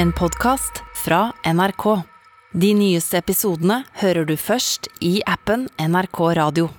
En 0.00 0.12
podkast 0.12 0.78
fra 0.94 1.32
NRK. 1.44 1.84
De 2.56 2.68
nyeste 2.72 3.18
episodene 3.20 3.82
hører 4.00 4.24
du 4.24 4.32
først 4.40 4.86
i 5.04 5.18
appen 5.28 5.66
NRK 5.76 6.20
Radio. 6.38 6.70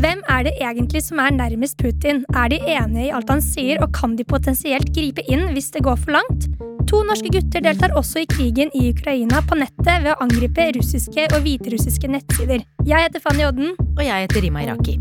Hvem 0.00 0.22
er 0.24 0.46
det 0.48 0.54
egentlig 0.56 1.04
som 1.04 1.20
er 1.20 1.36
nærmest 1.36 1.76
Putin? 1.76 2.24
Er 2.32 2.48
de 2.48 2.62
enige 2.64 3.10
i 3.10 3.12
alt 3.12 3.28
han 3.28 3.44
sier, 3.44 3.84
og 3.84 3.92
kan 3.92 4.16
de 4.16 4.24
potensielt 4.24 4.94
gripe 4.96 5.26
inn 5.28 5.50
hvis 5.52 5.68
det 5.76 5.84
går 5.84 6.00
for 6.00 6.16
langt? 6.16 6.48
To 6.86 7.00
norske 7.02 7.30
gutter 7.34 7.64
deltar 7.64 7.94
også 7.98 8.20
i 8.22 8.26
krigen 8.30 8.68
i 8.78 8.84
Ukraina 8.92 9.40
på 9.42 9.56
nettet 9.58 10.04
ved 10.04 10.12
å 10.12 10.20
angripe 10.22 10.68
russiske 10.76 11.24
og 11.34 11.40
hviterussiske 11.42 12.06
nettsider. 12.12 12.62
Jeg 12.86 13.08
heter 13.08 13.22
Fanny 13.24 13.42
Odden. 13.42 13.72
Og 13.96 14.02
jeg 14.06 14.26
heter 14.28 14.44
Rima 14.44 14.62
Iraki. 14.62 14.94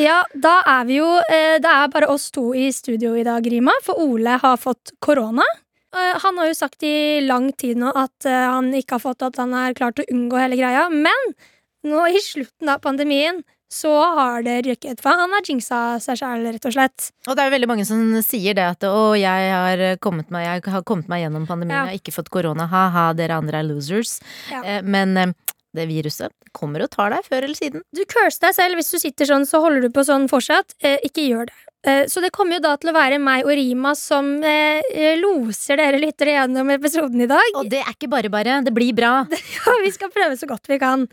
Ja, 0.00 0.22
da 0.32 0.54
er 0.64 0.86
vi 0.88 0.96
jo 0.96 1.10
eh, 1.20 1.58
Det 1.60 1.68
er 1.68 1.92
bare 1.92 2.08
oss 2.08 2.30
to 2.32 2.54
i 2.56 2.70
studio 2.72 3.12
i 3.20 3.26
dag, 3.26 3.44
Rima, 3.52 3.74
for 3.84 4.00
Ole 4.00 4.38
har 4.40 4.56
fått 4.56 4.94
korona. 5.04 5.44
Eh, 5.92 6.16
Han 6.24 6.40
har 6.40 6.48
jo 6.48 6.56
sagt 6.56 6.88
i 6.88 7.20
lang 7.20 7.50
tid 7.52 7.82
nå 7.82 7.92
at 7.92 8.24
eh, 8.24 8.48
han 8.48 8.72
ikke 8.72 8.96
har 8.96 9.04
fått 9.10 9.28
at 9.28 9.36
han 9.42 9.52
er 9.52 9.76
klart 9.76 10.00
å 10.00 10.08
unngå 10.08 10.40
hele 10.40 10.56
greia. 10.56 10.88
Men 10.88 11.34
nå 11.84 12.08
i 12.08 12.24
slutten 12.24 12.72
av 12.72 12.80
pandemien 12.80 13.44
så 13.70 13.90
har 14.18 14.42
det 14.42 14.56
rykket, 14.66 14.98
for 15.00 15.14
han 15.14 15.30
har 15.30 15.46
jinxa 15.46 16.00
seg 16.02 16.18
sjæl, 16.18 16.42
rett 16.50 16.64
og 16.66 16.74
slett. 16.74 17.10
Og 17.28 17.36
det 17.36 17.44
er 17.44 17.50
jo 17.50 17.54
veldig 17.54 17.68
mange 17.70 17.86
som 17.86 18.00
sier 18.26 18.56
det 18.58 18.64
at 18.66 18.86
å, 18.88 19.12
jeg 19.14 19.52
har 19.54 19.84
kommet 20.02 20.30
meg, 20.34 20.48
jeg 20.48 20.72
har 20.74 20.82
kommet 20.88 21.06
meg 21.12 21.22
gjennom 21.22 21.46
pandemien, 21.46 21.76
Ja. 21.76 21.84
jeg 21.86 21.94
har 21.94 22.00
ikke 22.02 22.16
fått 22.18 22.30
korona, 22.34 22.66
ha-ha, 22.66 23.12
dere 23.14 23.38
andre 23.38 23.62
er 23.62 23.68
losers. 23.70 24.18
Ja. 24.50 24.62
Eh, 24.64 24.82
Men 24.82 25.16
eh, 25.16 25.32
det 25.72 25.86
viruset 25.86 26.32
kommer 26.52 26.82
og 26.82 26.90
tar 26.90 27.10
deg 27.14 27.22
før 27.30 27.44
eller 27.46 27.54
siden. 27.54 27.82
Du 27.94 28.02
curser 28.10 28.48
deg 28.48 28.54
selv 28.56 28.74
hvis 28.80 28.90
du 28.90 28.98
sitter 28.98 29.24
sånn, 29.30 29.46
så 29.46 29.60
holder 29.62 29.82
du 29.86 29.90
på 29.94 30.02
sånn 30.02 30.26
fortsatt. 30.28 30.74
Eh, 30.82 30.98
ikke 31.06 31.28
gjør 31.30 31.46
det. 31.46 31.54
Eh, 31.82 32.04
så 32.12 32.20
det 32.20 32.28
kommer 32.34 32.58
jo 32.58 32.64
da 32.66 32.74
til 32.76 32.90
å 32.90 32.96
være 32.96 33.16
meg 33.22 33.46
og 33.46 33.54
Rima 33.56 33.94
som 33.96 34.34
eh, 34.44 34.84
loser 35.16 35.80
dere 35.80 36.00
lyttere 36.00 36.34
gjennom 36.34 36.72
episoden 36.74 37.24
i 37.24 37.28
dag. 37.30 37.54
Og 37.56 37.70
det 37.72 37.80
er 37.80 37.94
ikke 37.94 38.10
bare 38.12 38.32
bare. 38.32 38.58
Det 38.66 38.74
blir 38.76 38.92
bra. 38.96 39.22
ja, 39.56 39.76
vi 39.80 39.92
skal 39.94 40.12
prøve 40.12 40.36
så 40.36 40.48
godt 40.50 40.68
vi 40.68 40.80
kan. 40.82 41.06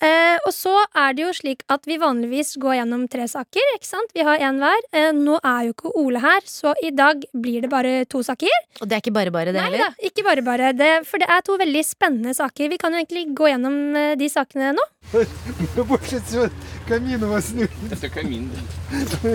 Eh, 0.00 0.36
og 0.40 0.52
så 0.56 0.72
er 0.96 1.16
det 1.16 1.26
jo 1.26 1.34
slik 1.36 1.64
at 1.72 1.84
vi 1.88 2.00
vanligvis 2.00 2.54
går 2.62 2.78
gjennom 2.80 3.04
tre 3.12 3.28
saker, 3.30 3.74
ikke 3.76 3.88
sant. 3.88 4.14
Vi 4.16 4.24
har 4.24 4.40
én 4.40 4.62
hver. 4.62 4.88
Nå 5.16 5.36
er 5.42 5.68
jo 5.68 5.76
ikke 5.76 5.92
Ole 6.00 6.22
her, 6.24 6.40
så 6.48 6.72
i 6.82 6.90
dag 6.94 7.20
blir 7.36 7.64
det 7.64 7.70
bare 7.72 7.92
to 8.10 8.24
saker. 8.24 8.52
Og 8.80 8.88
det 8.88 8.96
er 8.96 9.04
ikke 9.04 9.14
bare 9.14 9.34
bare, 9.34 9.52
det 9.52 9.60
heller? 9.60 9.84
Nei 9.84 9.92
da, 9.92 10.08
ikke 10.08 10.24
bare 10.26 10.44
bare. 10.46 10.72
Det, 10.76 10.90
for 11.08 11.20
det 11.20 11.28
er 11.30 11.44
to 11.44 11.58
veldig 11.60 11.84
spennende 11.84 12.34
saker. 12.36 12.72
Vi 12.72 12.80
kan 12.80 12.96
jo 12.96 13.02
egentlig 13.02 13.28
gå 13.36 13.52
gjennom 13.52 14.16
de 14.18 14.32
sakene 14.32 14.72
nå. 14.74 14.88
Bortsett 15.90 16.32
fra 16.32 16.48
камин 16.87 17.23
у 17.23 17.29
вас 17.29 17.51
нет. 17.51 17.71
Это 17.91 18.09
камин, 18.09 18.49
да. 18.51 19.29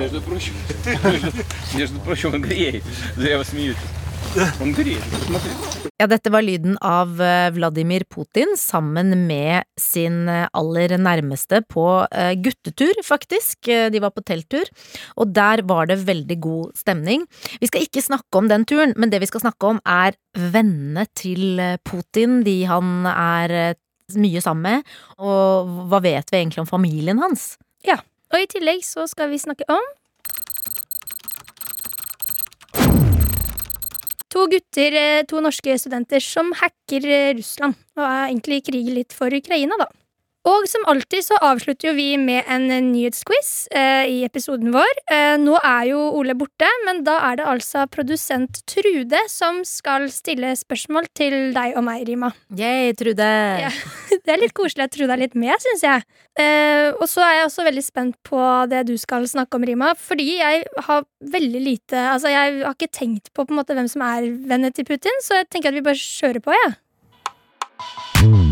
Между 0.00 0.20
прочим, 0.20 0.54
между, 1.04 1.32
между 1.74 2.00
прочим, 2.00 2.34
он 2.34 2.42
греет. 2.42 2.84
Зря 3.16 3.38
вы 3.38 3.44
смеетесь. 3.44 3.78
Он 4.60 4.72
греет, 4.72 5.02
посмотрите. 5.10 5.56
Ja, 5.98 6.06
dette 6.06 6.30
var 6.32 6.40
lyden 6.40 6.78
av 6.80 7.20
eh, 7.20 7.50
Vladimir 7.52 8.04
Putin 8.08 8.54
sammen 8.56 9.26
med 9.26 9.64
sin 9.76 10.28
eh, 10.28 10.46
aller 10.56 10.94
nærmeste 10.98 11.60
på 11.68 12.06
eh, 12.10 12.32
guttetur, 12.40 12.94
faktisk. 13.04 13.68
Eh, 13.68 13.90
De 13.92 14.00
var 14.00 14.14
på 14.14 14.22
telttur, 14.24 14.64
og 15.16 15.34
der 15.34 15.60
var 15.68 15.90
det 15.90 15.98
veldig 16.06 16.38
god 16.40 16.70
stemning. 16.78 17.26
Vi 17.60 17.68
skal 17.68 17.84
ikke 17.84 18.04
snakke 18.06 18.38
om 18.40 18.48
den 18.48 18.64
turen, 18.64 18.94
men 18.96 19.10
det 19.12 19.20
vi 19.20 19.28
skal 19.28 19.42
snakke 19.44 19.74
om 19.74 19.82
er 19.84 20.16
vennene 20.36 21.04
til 21.16 21.58
eh, 21.60 21.76
Putin, 21.84 22.40
de 22.46 22.62
han 22.70 23.04
er 23.10 23.50
eh, 23.50 23.74
mye 24.13 24.41
sammen 24.43 24.65
med, 24.65 24.95
og 25.17 25.69
hva 25.89 26.01
vet 26.05 26.29
vi 26.29 26.37
egentlig 26.37 26.61
om 26.61 26.69
familien 26.69 27.21
hans? 27.21 27.55
Ja. 27.85 27.97
Og 28.33 28.41
i 28.43 28.49
tillegg 28.49 28.83
så 28.85 29.07
skal 29.09 29.31
vi 29.31 29.41
snakke 29.41 29.67
om 29.71 29.93
To 34.35 34.49
gutter, 34.51 34.91
eh, 34.99 35.23
to 35.23 35.39
norske 35.39 35.77
studenter, 35.79 36.19
som 36.19 36.49
hacker 36.59 37.05
eh, 37.07 37.33
Russland 37.37 37.77
og 37.95 38.03
egentlig 38.03 38.57
i 38.57 38.63
krig 38.67 38.89
litt 38.91 39.15
for 39.15 39.31
Ukraina, 39.31 39.77
da. 39.79 39.87
Og 40.45 40.67
som 40.69 40.83
alltid 40.91 41.25
så 41.25 41.37
avslutter 41.41 41.89
jo 41.89 41.95
vi 41.97 42.11
med 42.21 42.45
en 42.51 42.67
nyhetsquiz 42.91 43.49
eh, 43.73 44.05
i 44.11 44.17
episoden 44.27 44.69
vår. 44.75 44.91
Eh, 45.11 45.33
nå 45.41 45.55
er 45.57 45.87
jo 45.89 46.03
Ole 46.19 46.35
borte, 46.37 46.69
men 46.85 47.01
da 47.07 47.17
er 47.31 47.39
det 47.39 47.47
altså 47.49 47.87
produsent 47.89 48.61
Trude 48.69 49.23
som 49.31 49.63
skal 49.65 50.05
stille 50.13 50.53
spørsmål 50.59 51.09
til 51.17 51.35
deg 51.55 51.73
og 51.79 51.85
meg, 51.87 52.05
Rima. 52.09 52.29
Yay, 52.53 52.93
Trude! 52.97 53.31
Ja. 53.65 53.73
Det 54.25 54.33
er 54.33 54.39
litt 54.41 54.55
koselig 54.57 54.87
at 54.87 54.93
Trude 54.95 55.13
er 55.13 55.21
litt 55.21 55.35
med, 55.37 55.53
syns 55.61 55.83
jeg. 55.85 56.05
Eh, 56.41 56.93
og 56.93 57.05
så 57.09 57.25
er 57.25 57.39
jeg 57.39 57.49
også 57.49 57.65
veldig 57.65 57.83
spent 57.85 58.15
på 58.25 58.39
det 58.71 58.85
du 58.89 58.95
skal 59.01 59.25
snakke 59.29 59.57
om, 59.57 59.65
Rima. 59.65 59.93
Fordi 59.97 60.29
jeg 60.39 60.63
har 60.87 61.05
veldig 61.35 61.61
lite 61.61 62.05
Altså, 62.15 62.29
jeg 62.31 62.61
har 62.61 62.73
ikke 62.75 62.91
tenkt 62.93 63.33
på, 63.33 63.45
på 63.45 63.53
en 63.53 63.59
måte, 63.61 63.73
hvem 63.77 63.89
som 63.91 64.05
er 64.05 64.29
venner 64.49 64.73
til 64.73 64.85
Putin, 64.87 65.21
så 65.25 65.41
jeg 65.41 65.49
tenker 65.49 65.73
at 65.73 65.79
vi 65.79 65.85
bare 65.85 65.99
kjører 65.99 66.43
på, 66.45 66.57
jeg. 66.63 68.43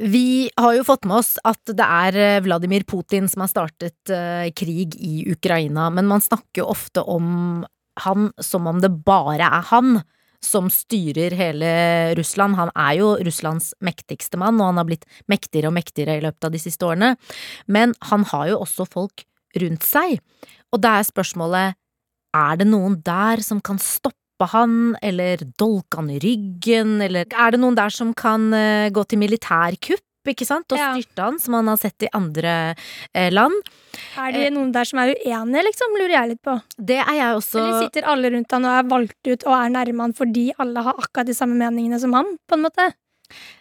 Vi 0.00 0.48
har 0.56 0.74
jo 0.78 0.84
fått 0.88 1.04
med 1.04 1.18
oss 1.18 1.34
at 1.44 1.60
det 1.76 1.84
er 1.84 2.16
eh, 2.16 2.38
Vladimir 2.40 2.86
Putin 2.88 3.26
som 3.28 3.42
har 3.44 3.50
startet 3.52 4.12
eh, 4.14 4.48
krig 4.56 4.94
i 4.96 5.26
Ukraina, 5.28 5.90
men 5.92 6.08
man 6.08 6.24
snakker 6.24 6.62
jo 6.62 6.70
ofte 6.72 7.04
om 7.04 7.66
han 8.00 8.30
som 8.40 8.68
om 8.70 8.80
det 8.80 8.88
bare 9.04 9.44
er 9.44 9.66
han 9.68 9.98
som 10.40 10.70
styrer 10.72 11.36
hele 11.36 11.72
Russland. 12.16 12.56
Han 12.56 12.72
er 12.72 12.94
jo 13.02 13.10
Russlands 13.26 13.74
mektigste 13.84 14.40
mann, 14.40 14.56
og 14.56 14.70
han 14.70 14.80
har 14.80 14.88
blitt 14.88 15.04
mektigere 15.28 15.68
og 15.68 15.76
mektigere 15.76 16.16
i 16.16 16.24
løpet 16.24 16.48
av 16.48 16.54
de 16.54 16.62
siste 16.62 16.86
årene. 16.88 17.12
Men 17.68 17.92
han 18.08 18.24
har 18.32 18.48
jo 18.54 18.62
også 18.64 18.88
folk 18.88 19.26
rundt 19.60 19.84
seg, 19.84 20.16
og 20.72 20.80
da 20.80 20.96
er 20.96 21.10
spørsmålet 21.10 21.76
er 22.40 22.56
det 22.56 22.70
noen 22.70 22.96
der 23.04 23.42
som 23.44 23.60
kan 23.60 23.76
stoppe 23.82 24.16
han, 24.50 24.94
eller 25.02 25.42
dolke 25.58 26.00
han 26.00 26.10
i 26.12 26.20
ryggen, 26.22 27.00
eller 27.04 27.28
er 27.28 27.52
det 27.52 27.60
noen 27.60 27.76
der 27.78 27.92
som 27.94 28.14
kan 28.16 28.48
eh, 28.56 28.88
gå 28.94 29.04
til 29.08 29.20
militærkupp, 29.20 30.04
ikke 30.30 30.44
sant, 30.44 30.68
og 30.72 30.78
styrte 30.78 31.24
han, 31.24 31.38
som 31.40 31.56
han 31.56 31.70
har 31.72 31.78
sett 31.80 32.04
i 32.04 32.10
andre 32.16 32.54
eh, 33.14 33.30
land? 33.32 33.54
Er 34.20 34.34
det 34.36 34.48
noen 34.54 34.72
der 34.74 34.88
som 34.88 35.00
er 35.02 35.14
uenige, 35.14 35.64
liksom? 35.70 35.96
Lurer 35.96 36.16
jeg 36.16 36.32
litt 36.34 36.42
på. 36.44 36.56
Det 36.76 36.98
er 37.02 37.14
jeg 37.16 37.38
også 37.38 37.60
Eller 37.60 37.86
sitter 37.86 38.08
alle 38.12 38.32
rundt 38.36 38.56
han 38.56 38.68
og 38.68 38.74
er 38.76 38.90
valgt 38.90 39.30
ut 39.30 39.46
og 39.48 39.54
er 39.56 39.72
nærme 39.76 40.06
han 40.06 40.16
fordi 40.16 40.50
alle 40.60 40.84
har 40.86 41.00
akkurat 41.00 41.30
de 41.30 41.36
samme 41.36 41.56
meningene 41.60 42.00
som 42.02 42.14
han, 42.16 42.36
på 42.48 42.58
en 42.58 42.66
måte? 42.68 42.90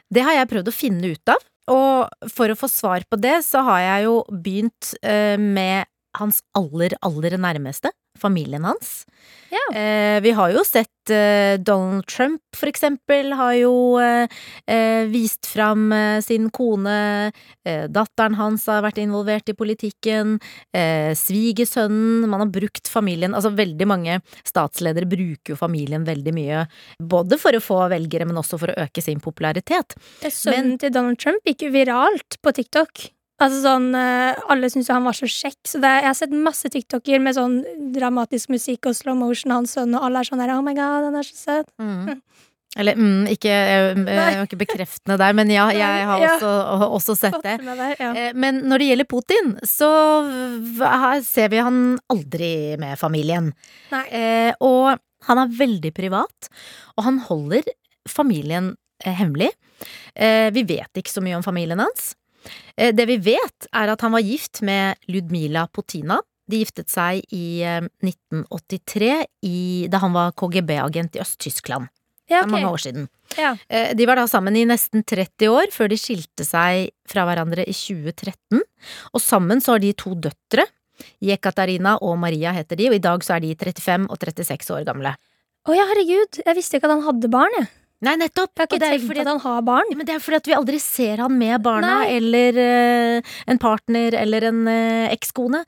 Det 0.10 0.26
har 0.26 0.40
jeg 0.40 0.50
prøvd 0.52 0.72
å 0.72 0.76
finne 0.76 1.14
ut 1.14 1.32
av, 1.32 1.48
og 1.70 2.30
for 2.34 2.52
å 2.52 2.58
få 2.58 2.70
svar 2.72 3.06
på 3.10 3.20
det, 3.22 3.40
så 3.46 3.62
har 3.68 3.84
jeg 3.86 4.08
jo 4.08 4.20
begynt 4.32 4.94
eh, 5.06 5.38
med 5.38 5.90
hans 6.18 6.42
aller, 6.58 6.96
aller 7.06 7.38
nærmeste, 7.38 7.92
familien 8.20 8.66
hans. 8.66 9.06
Ja. 9.50 9.62
Eh, 9.78 10.20
vi 10.22 10.32
har 10.36 10.52
jo 10.54 10.64
sett 10.68 11.12
eh, 11.14 11.58
Donald 11.62 12.06
Trump, 12.10 12.42
for 12.56 12.70
eksempel, 12.70 13.32
har 13.38 13.54
jo 13.58 13.74
eh, 14.02 14.30
eh, 14.70 15.06
vist 15.10 15.48
fram 15.50 15.92
eh, 15.96 16.20
sin 16.26 16.50
kone, 16.54 17.32
eh, 17.66 17.86
datteren 17.90 18.38
hans 18.40 18.68
har 18.70 18.84
vært 18.86 19.02
involvert 19.02 19.50
i 19.50 19.58
politikken, 19.58 20.38
eh, 20.76 21.12
svigersønnen, 21.18 22.28
man 22.30 22.46
har 22.46 22.54
brukt 22.54 22.90
familien, 22.92 23.36
altså 23.38 23.54
veldig 23.58 23.90
mange 23.90 24.20
statsledere 24.48 25.10
bruker 25.10 25.56
jo 25.56 25.60
familien 25.60 26.06
veldig 26.08 26.36
mye, 26.36 26.66
både 27.00 27.40
for 27.42 27.58
å 27.58 27.64
få 27.64 27.84
velgere, 27.94 28.28
men 28.30 28.42
også 28.42 28.60
for 28.62 28.74
å 28.74 28.82
øke 28.88 29.06
sin 29.06 29.22
popularitet. 29.24 29.98
Sønnen 30.26 30.78
til 30.82 30.94
Donald 30.94 31.22
Trump 31.22 31.46
gikk 31.48 31.68
jo 31.68 31.74
viralt 31.78 32.42
på 32.44 32.54
TikTok. 32.60 33.10
Altså 33.40 33.62
sånn, 33.64 33.90
eh, 33.96 34.36
Alle 34.52 34.68
syntes 34.72 34.90
han 34.92 35.06
var 35.08 35.16
så 35.16 35.28
kjekk. 35.32 35.60
Så 35.68 35.80
det, 35.80 35.92
jeg 36.04 36.10
har 36.10 36.18
sett 36.18 36.34
masse 36.36 36.68
TikToker 36.74 37.22
med 37.24 37.38
sånn 37.38 37.62
dramatisk 37.96 38.50
musikk 38.52 38.90
og 38.92 38.98
slow 38.98 39.16
motion 39.16 39.52
hans 39.56 39.78
sønn, 39.78 39.96
og 39.96 40.04
alle 40.10 40.20
er 40.24 40.28
sånn 40.28 40.42
der 40.44 40.56
Oh 40.58 40.62
my 40.66 40.74
god, 40.76 41.08
han 41.10 41.16
er 41.22 41.24
så 41.28 41.38
søt. 41.40 42.20
Eller 42.78 42.94
mm, 43.00 43.24
ikke, 43.34 43.50
jeg, 43.50 44.02
jeg 44.06 44.44
ikke 44.46 44.60
bekreftende 44.62 45.16
der, 45.18 45.34
men 45.34 45.50
ja, 45.50 45.64
jeg 45.74 46.04
har 46.06 46.20
Ja. 46.22 46.36
også, 46.36 46.52
også 47.00 47.16
sett 47.18 47.40
det. 47.42 47.56
Der, 47.66 47.96
ja. 47.98 48.12
Eh, 48.14 48.34
Men 48.38 48.62
når 48.70 48.78
det 48.84 48.90
gjelder 48.92 49.08
Putin, 49.10 49.50
så 49.66 49.90
ser 51.26 51.50
vi 51.50 51.58
han 51.66 51.98
aldri 52.14 52.52
med 52.78 53.00
familien. 53.02 53.54
Eh, 54.12 54.54
og 54.62 55.00
han 55.26 55.42
er 55.42 55.58
veldig 55.58 55.92
privat, 55.98 56.52
og 56.96 57.04
han 57.08 57.18
holder 57.26 57.64
familien 58.08 58.76
eh, 59.04 59.16
hemmelig. 59.18 59.50
Eh, 60.16 60.52
vi 60.54 60.64
vet 60.64 60.94
ikke 61.02 61.12
så 61.12 61.24
mye 61.26 61.40
om 61.40 61.44
familien 61.44 61.82
hans. 61.82 62.14
Eh, 62.80 62.94
det 62.96 63.06
vi 63.10 63.18
vet, 63.34 63.68
er 63.76 63.92
at 63.94 64.02
han 64.06 64.14
var 64.16 64.24
gift 64.24 64.62
med 64.66 64.96
Ludmila 65.12 65.68
Potina. 65.68 66.22
De 66.50 66.62
giftet 66.64 66.90
seg 66.90 67.22
i 67.36 67.60
eh, 67.68 67.84
1983, 68.06 69.12
i, 69.46 69.58
da 69.92 70.00
han 70.02 70.16
var 70.16 70.32
KGB-agent 70.40 71.18
i 71.20 71.22
Øst-Tyskland. 71.24 71.90
ja, 72.30 72.42
Det 72.42 72.48
er 72.48 72.54
mange 72.54 72.72
år 72.72 72.82
siden. 72.82 73.08
Ja. 73.38 73.56
Eh, 73.70 73.94
De 73.94 74.06
var 74.10 74.16
da 74.18 74.26
sammen 74.28 74.56
i 74.58 74.66
nesten 74.66 75.04
30 75.04 75.50
år, 75.52 75.70
før 75.76 75.90
de 75.92 75.98
skilte 76.00 76.46
seg 76.48 76.90
fra 77.10 77.26
hverandre 77.28 77.66
i 77.68 77.74
2013. 77.76 78.62
Og 79.14 79.22
sammen 79.22 79.62
så 79.62 79.76
har 79.76 79.84
de 79.84 79.94
to 79.94 80.16
døtre. 80.16 80.66
Jekaterina 81.24 81.98
og 82.04 82.18
Maria 82.20 82.52
heter 82.56 82.76
de, 82.80 82.90
og 82.90 82.96
i 82.98 83.04
dag 83.04 83.24
så 83.24 83.38
er 83.38 83.44
de 83.46 83.54
35 83.56 84.08
og 84.10 84.18
36 84.20 84.74
år 84.76 84.86
gamle. 84.88 85.14
Å 85.68 85.76
ja, 85.76 85.86
herregud. 85.92 86.42
Jeg 86.46 86.56
visste 86.58 86.78
ikke 86.80 86.90
at 86.90 86.96
han 86.98 87.06
hadde 87.06 87.30
barn, 87.32 87.54
jeg. 87.60 87.70
Nei, 88.06 88.14
nettopp! 88.16 88.54
Har 88.56 88.70
og 88.70 88.76
ikke 88.78 88.80
det 88.80 88.90
er 88.96 89.02
fordi 89.04 89.24
at 89.26 89.28
han 89.28 89.42
har 89.44 89.64
barn. 89.68 89.90
Men 89.98 90.08
det 90.08 90.16
er 90.16 90.22
fordi 90.24 90.40
at 90.40 90.48
vi 90.48 90.56
aldri 90.56 90.80
ser 90.80 91.24
han 91.24 91.36
med 91.36 91.60
barna, 91.66 91.98
Nei. 92.04 92.14
eller 92.16 92.60
uh, 92.60 93.34
en 93.52 93.60
partner, 93.60 94.16
eller 94.22 94.48
en 94.52 94.62
uh, 94.70 95.10
ekskone. 95.12 95.66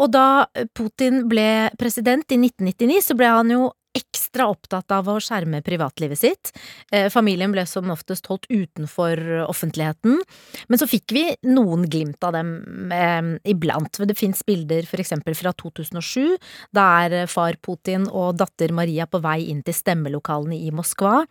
Og 0.00 0.08
da 0.14 0.46
Putin 0.76 1.26
ble 1.28 1.68
president 1.80 2.24
i 2.32 2.40
1999, 2.40 3.04
så 3.10 3.18
ble 3.18 3.28
han 3.36 3.52
jo 3.52 3.68
ekstra 3.96 4.46
opptatt 4.50 4.92
av 4.94 5.08
å 5.10 5.16
skjerme 5.22 5.62
privatlivet 5.66 6.18
sitt. 6.18 6.52
Eh, 6.92 7.08
familien 7.10 7.50
ble 7.52 7.64
som 7.66 7.90
oftest 7.90 8.28
holdt 8.30 8.46
utenfor 8.50 9.18
offentligheten. 9.48 10.20
Men 10.68 10.80
så 10.80 10.86
fikk 10.90 11.14
vi 11.16 11.24
noen 11.50 11.88
glimt 11.90 12.22
av 12.26 12.36
dem 12.36 12.92
eh, 12.94 13.32
iblant. 13.50 13.98
Det 14.06 14.18
fins 14.18 14.44
bilder 14.46 14.86
for 14.86 15.02
eksempel 15.02 15.34
fra 15.38 15.52
2007. 15.58 16.36
Da 16.76 16.86
er 17.04 17.16
eh, 17.22 17.30
far 17.30 17.58
Putin 17.62 18.06
og 18.06 18.38
datter 18.38 18.74
Maria 18.76 19.08
på 19.10 19.22
vei 19.24 19.42
inn 19.50 19.64
til 19.66 19.76
stemmelokalene 19.76 20.60
i 20.60 20.70
Moskva 20.74 21.24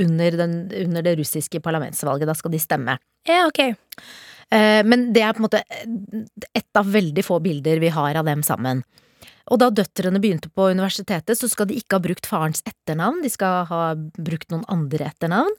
under, 0.00 0.40
den, 0.42 0.56
under 0.82 1.06
det 1.06 1.14
russiske 1.20 1.62
parlamentsvalget. 1.62 2.28
Da 2.30 2.34
skal 2.38 2.54
de 2.54 2.62
stemme. 2.62 2.98
Ja, 3.28 3.44
ok. 3.46 3.62
Eh, 4.50 4.82
Men 4.84 5.12
det 5.14 5.22
er 5.22 5.36
på 5.36 5.44
en 5.44 5.46
måte 5.46 5.62
ett 6.54 6.76
av 6.76 6.90
veldig 6.90 7.24
få 7.24 7.38
bilder 7.44 7.78
vi 7.78 7.94
har 7.94 8.18
av 8.18 8.26
dem 8.26 8.42
sammen. 8.42 8.82
Og 9.50 9.58
da 9.58 9.68
døtrene 9.74 10.20
begynte 10.22 10.50
på 10.54 10.68
universitetet, 10.70 11.34
så 11.38 11.48
skal 11.50 11.66
de 11.66 11.74
ikke 11.80 11.98
ha 11.98 12.04
brukt 12.04 12.28
farens 12.30 12.62
etternavn, 12.62 13.20
de 13.24 13.30
skal 13.32 13.64
ha 13.66 13.82
brukt 13.98 14.50
noen 14.52 14.62
andre 14.70 15.10
etternavn. 15.10 15.50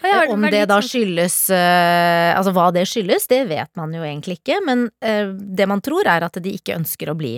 Ja, 0.00 0.22
Om 0.32 0.46
det 0.48 0.62
da 0.70 0.78
sånn- 0.80 0.88
skyldes 0.88 1.50
eh, 1.52 2.30
Altså 2.32 2.54
hva 2.56 2.70
det 2.72 2.86
skyldes, 2.88 3.26
det 3.28 3.42
vet 3.50 3.68
man 3.76 3.92
jo 3.92 4.00
egentlig 4.00 4.38
ikke, 4.40 4.62
men 4.64 4.86
eh, 5.04 5.28
det 5.28 5.66
man 5.68 5.82
tror 5.84 6.08
er 6.08 6.24
at 6.24 6.38
de 6.40 6.54
ikke 6.56 6.78
ønsker 6.78 7.12
å 7.12 7.16
bli 7.18 7.34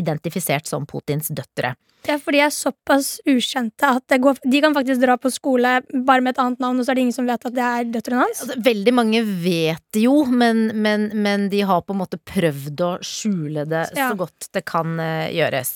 identifisert 0.00 0.66
som 0.66 0.86
Putins 0.88 1.28
døtre. 1.28 1.74
Ja, 2.08 2.16
for 2.18 2.32
de 2.32 2.40
er 2.40 2.50
såpass 2.54 3.20
ukjente 3.28 3.84
at 3.86 4.04
det 4.08 4.18
går, 4.24 4.38
de 4.48 4.60
kan 4.64 4.74
faktisk 4.74 5.02
dra 5.02 5.16
på 5.20 5.30
skole 5.30 5.74
bare 6.06 6.22
med 6.24 6.32
et 6.32 6.40
annet 6.42 6.62
navn, 6.62 6.80
og 6.80 6.86
så 6.86 6.92
er 6.92 6.98
det 6.98 7.04
ingen 7.04 7.16
som 7.16 7.28
vet 7.28 7.44
at 7.46 7.54
det 7.54 7.66
er 7.66 7.90
døtrene 7.92 8.22
hans. 8.24 8.40
Altså, 8.46 8.56
veldig 8.64 8.94
mange 8.96 9.20
vet 9.44 9.82
det 9.92 10.04
jo, 10.06 10.14
men, 10.26 10.70
men, 10.80 11.08
men 11.14 11.48
de 11.52 11.60
har 11.68 11.82
på 11.84 11.92
en 11.94 12.00
måte 12.00 12.18
prøvd 12.18 12.84
å 12.86 12.90
skjule 13.04 13.66
det 13.68 13.84
Ja. 13.98 14.10
så 14.10 14.16
godt 14.18 14.48
det 14.56 14.64
kan 14.70 14.96
uh, 15.00 15.28
gjøres. 15.34 15.74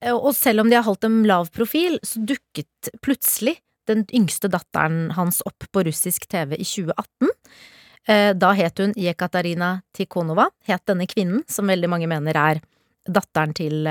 Eh, 0.00 0.14
Og 0.14 0.34
selv 0.34 0.64
om 0.64 0.70
de 0.70 0.76
har 0.80 0.86
holdt 0.86 1.06
en 1.06 1.20
lav 1.28 1.50
profil, 1.54 1.98
så 2.02 2.22
dukket 2.26 2.90
plutselig 3.04 3.58
den 3.90 4.04
yngste 4.14 4.50
datteren 4.52 5.12
hans 5.16 5.40
opp 5.46 5.64
på 5.72 5.82
russisk 5.86 6.26
TV 6.30 6.56
i 6.58 6.66
2018. 6.66 7.30
Eh, 8.10 8.32
Da 8.34 8.52
het 8.58 8.78
hun 8.82 8.92
Jekaterina 8.98 9.82
Tikhonova, 9.96 10.48
het 10.66 10.82
denne 10.86 11.06
kvinnen, 11.10 11.44
som 11.48 11.66
veldig 11.70 11.88
mange 11.90 12.10
mener 12.10 12.36
er 12.36 12.60
datteren 13.08 13.54
til 13.56 13.86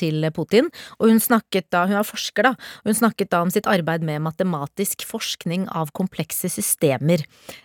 til 0.00 0.26
Putin, 0.34 0.68
og 0.98 1.10
hun 1.10 1.20
snakket 1.22 1.68
da, 1.74 1.84
hun 1.88 1.98
er 2.00 2.06
forsker 2.06 2.48
da, 2.48 2.52
hun 2.84 2.96
snakket 2.98 3.30
da 3.32 3.42
om 3.44 3.52
sitt 3.54 3.68
arbeid 3.70 4.04
med 4.06 4.22
matematisk 4.24 5.06
forskning 5.08 5.66
av 5.72 5.92
komplekse 5.96 6.50
systemer 6.52 7.24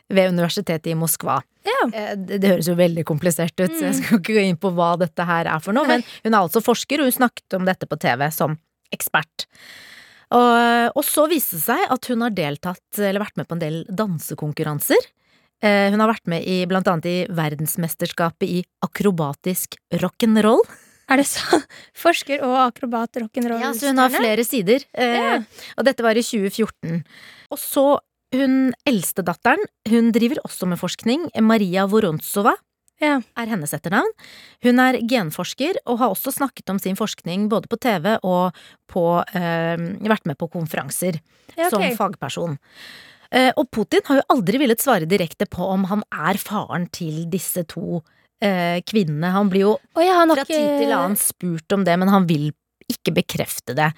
ved 0.10 0.32
universitetet 0.34 0.92
i 0.94 0.98
Moskva. 0.98 1.40
Ja. 1.68 1.82
Eh, 1.94 2.16
Det, 2.16 2.40
det 2.42 2.54
høres 2.54 2.70
jo 2.72 2.78
veldig 2.80 3.06
komplisert 3.06 3.58
ut, 3.60 3.76
så 3.76 3.90
jeg 3.90 4.00
skal 4.00 4.20
ikke 4.22 4.38
gå 4.40 4.48
inn 4.48 4.60
på 4.60 4.72
hva 4.76 4.94
dette 5.02 5.26
her 5.26 5.50
er 5.50 5.60
for 5.64 5.76
noe, 5.76 5.88
men 5.90 6.04
hun 6.24 6.34
er 6.34 6.42
altså 6.42 6.64
forsker, 6.64 7.02
og 7.02 7.10
hun 7.10 7.20
snakket 7.20 7.60
om 7.60 7.66
dette 7.70 7.90
på 7.90 8.00
TV 8.00 8.28
som 8.34 8.58
ekspert. 8.94 9.48
Og, 10.30 10.92
og 10.94 11.06
så 11.06 11.26
viste 11.30 11.58
det 11.58 11.66
seg 11.66 11.86
at 11.90 12.10
hun 12.12 12.22
har 12.22 12.34
deltatt, 12.38 12.86
eller 13.00 13.24
vært 13.24 13.40
med 13.40 13.48
på 13.50 13.58
en 13.58 13.64
del 13.64 13.80
dansekonkurranser. 13.90 15.08
Eh, 15.66 15.90
Hun 15.92 16.00
har 16.00 16.14
vært 16.14 16.30
med 16.32 16.46
i 16.48 16.62
blant 16.70 16.88
annet 16.88 17.08
i 17.10 17.16
verdensmesterskapet 17.36 18.48
i 18.48 18.62
akrobatisk 18.86 19.76
rock'n'roll. 20.00 20.62
Er 21.10 21.18
det 21.22 21.26
så? 21.28 21.60
Forsker 22.06 22.44
og 22.46 22.56
akrobat 22.68 23.18
rock'n'roll. 23.24 23.62
Ja, 23.64 23.72
så 23.74 23.90
hun 23.92 23.98
har 24.02 24.14
flere 24.14 24.46
sider. 24.46 24.86
Eh, 24.94 25.16
Ja. 25.20 25.36
Og 25.78 25.86
dette 25.88 26.06
var 26.06 26.18
i 26.20 26.24
2014. 26.26 27.04
Og 27.52 27.58
så 27.62 27.86
hun 28.36 28.74
eldstedatteren, 28.86 29.64
hun 29.90 30.12
driver 30.14 30.38
også 30.46 30.68
med 30.70 30.78
forskning. 30.78 31.30
Maria 31.42 31.88
Vorontsova 31.90 32.54
Ja. 33.02 33.16
er 33.38 33.46
hennes 33.50 33.74
etternavn. 33.74 34.12
Hun 34.62 34.78
er 34.84 35.00
genforsker 35.02 35.80
og 35.88 35.98
har 35.98 36.10
også 36.14 36.34
snakket 36.36 36.70
om 36.70 36.78
sin 36.80 36.96
forskning 37.00 37.48
både 37.50 37.68
på 37.72 37.80
TV 37.80 38.18
og 38.24 38.54
på 38.92 39.06
eh, 39.34 39.78
vært 40.06 40.28
med 40.30 40.38
på 40.38 40.50
konferanser 40.52 41.18
Ja, 41.58 41.70
som 41.72 41.82
fagperson. 41.98 42.60
Eh, 43.32 43.52
og 43.58 43.70
Putin 43.72 44.02
har 44.06 44.18
jo 44.22 44.28
aldri 44.36 44.58
villet 44.62 44.82
svare 44.82 45.06
direkte 45.10 45.46
på 45.50 45.66
om 45.66 45.86
han 45.90 46.04
er 46.12 46.38
faren 46.38 46.88
til 46.92 47.26
disse 47.30 47.64
to 47.70 48.04
kvinnene. 48.40 49.34
Han 49.36 49.50
blir 49.52 49.66
jo 49.66 49.76
oh 49.76 50.04
ja, 50.04 50.14
han 50.22 50.32
har 50.32 50.40
fra 50.42 50.48
tid 50.48 50.80
til 50.80 50.94
annen 50.96 51.18
spurt 51.20 51.76
om 51.76 51.84
det, 51.88 51.98
men 52.00 52.12
han 52.12 52.28
vil 52.30 52.50
ikke 52.90 53.14
bekrefte 53.14 53.76
det. 53.78 53.92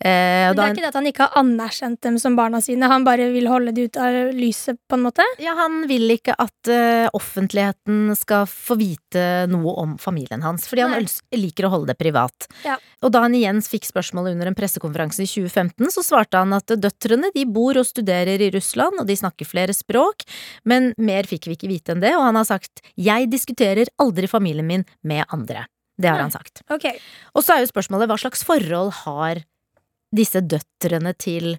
Eh, 0.00 0.48
Men 0.48 0.56
det 0.56 0.64
er 0.64 0.74
ikke 0.74 0.84
det 0.84 0.90
at 0.90 0.98
han 0.98 1.08
ikke 1.10 1.26
har 1.26 1.40
anerkjent 1.42 2.00
dem 2.04 2.18
som 2.20 2.36
barna 2.38 2.60
sine, 2.64 2.88
han 2.90 3.04
bare 3.06 3.28
vil 3.34 3.48
holde 3.50 3.74
de 3.76 3.86
ut 3.88 3.98
av 4.00 4.32
lyset, 4.36 4.78
på 4.88 4.98
en 4.98 5.04
måte? 5.04 5.26
ja, 5.42 5.54
han 5.58 5.82
vil 5.90 6.08
ikke 6.14 6.34
at 6.38 6.70
uh, 6.70 7.08
offentligheten 7.16 8.14
skal 8.18 8.46
få 8.48 8.78
vite 8.80 9.22
noe 9.50 9.74
om 9.82 9.94
familien 10.00 10.42
hans, 10.44 10.66
fordi 10.70 10.86
han 10.86 11.08
liker 11.34 11.68
å 11.68 11.72
holde 11.76 11.92
det 11.92 11.98
privat. 12.00 12.48
Ja. 12.64 12.78
Og 13.04 13.12
da 13.14 13.24
han 13.26 13.36
igjen 13.36 13.60
fikk 13.64 13.88
spørsmålet 13.88 14.36
under 14.36 14.50
en 14.50 14.58
pressekonferanse 14.58 15.24
i 15.24 15.30
2015, 15.30 15.92
så 15.94 16.04
svarte 16.06 16.40
han 16.40 16.56
at 16.56 16.72
døtrene 16.80 17.32
de 17.34 17.46
bor 17.48 17.78
og 17.78 17.88
studerer 17.88 18.42
i 18.42 18.50
Russland, 18.54 19.00
og 19.00 19.08
de 19.08 19.18
snakker 19.18 19.48
flere 19.48 19.76
språk, 19.76 20.26
men 20.68 20.92
mer 20.98 21.28
fikk 21.28 21.50
vi 21.50 21.58
ikke 21.58 21.72
vite 21.72 21.94
enn 21.94 22.04
det, 22.04 22.14
og 22.16 22.26
han 22.30 22.40
har 22.40 22.48
sagt 22.48 22.82
'jeg 22.96 23.30
diskuterer 23.30 23.90
aldri 23.98 24.26
familien 24.26 24.66
min 24.66 24.84
med 25.02 25.26
andre'. 25.28 25.66
Det 25.98 26.10
har 26.10 26.22
han 26.22 26.34
sagt. 26.34 26.62
Okay. 26.70 27.00
Og 27.34 27.44
så 27.44 27.56
er 27.56 27.64
jo 27.64 27.72
spørsmålet 27.72 28.10
hva 28.10 28.18
slags 28.20 28.44
forhold 28.46 28.92
har 29.02 29.42
disse 30.14 30.40
døtrene 30.40 31.12
til, 31.18 31.56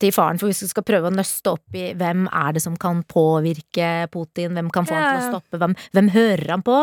til 0.00 0.14
faren? 0.14 0.40
For 0.40 0.50
hvis 0.50 0.64
vi 0.64 0.70
skal 0.72 0.86
prøve 0.88 1.10
å 1.10 1.14
nøste 1.14 1.52
opp 1.52 1.76
i 1.76 1.90
hvem 1.98 2.24
er 2.30 2.56
det 2.56 2.64
som 2.64 2.78
kan 2.80 3.04
påvirke 3.08 4.08
Putin, 4.14 4.56
hvem 4.56 4.72
kan 4.74 4.88
få 4.88 4.96
han 4.96 5.06
til 5.10 5.20
å 5.20 5.36
stoppe, 5.36 5.60
hvem, 5.60 5.76
hvem 5.96 6.10
hører 6.16 6.56
han 6.56 6.64
på? 6.66 6.80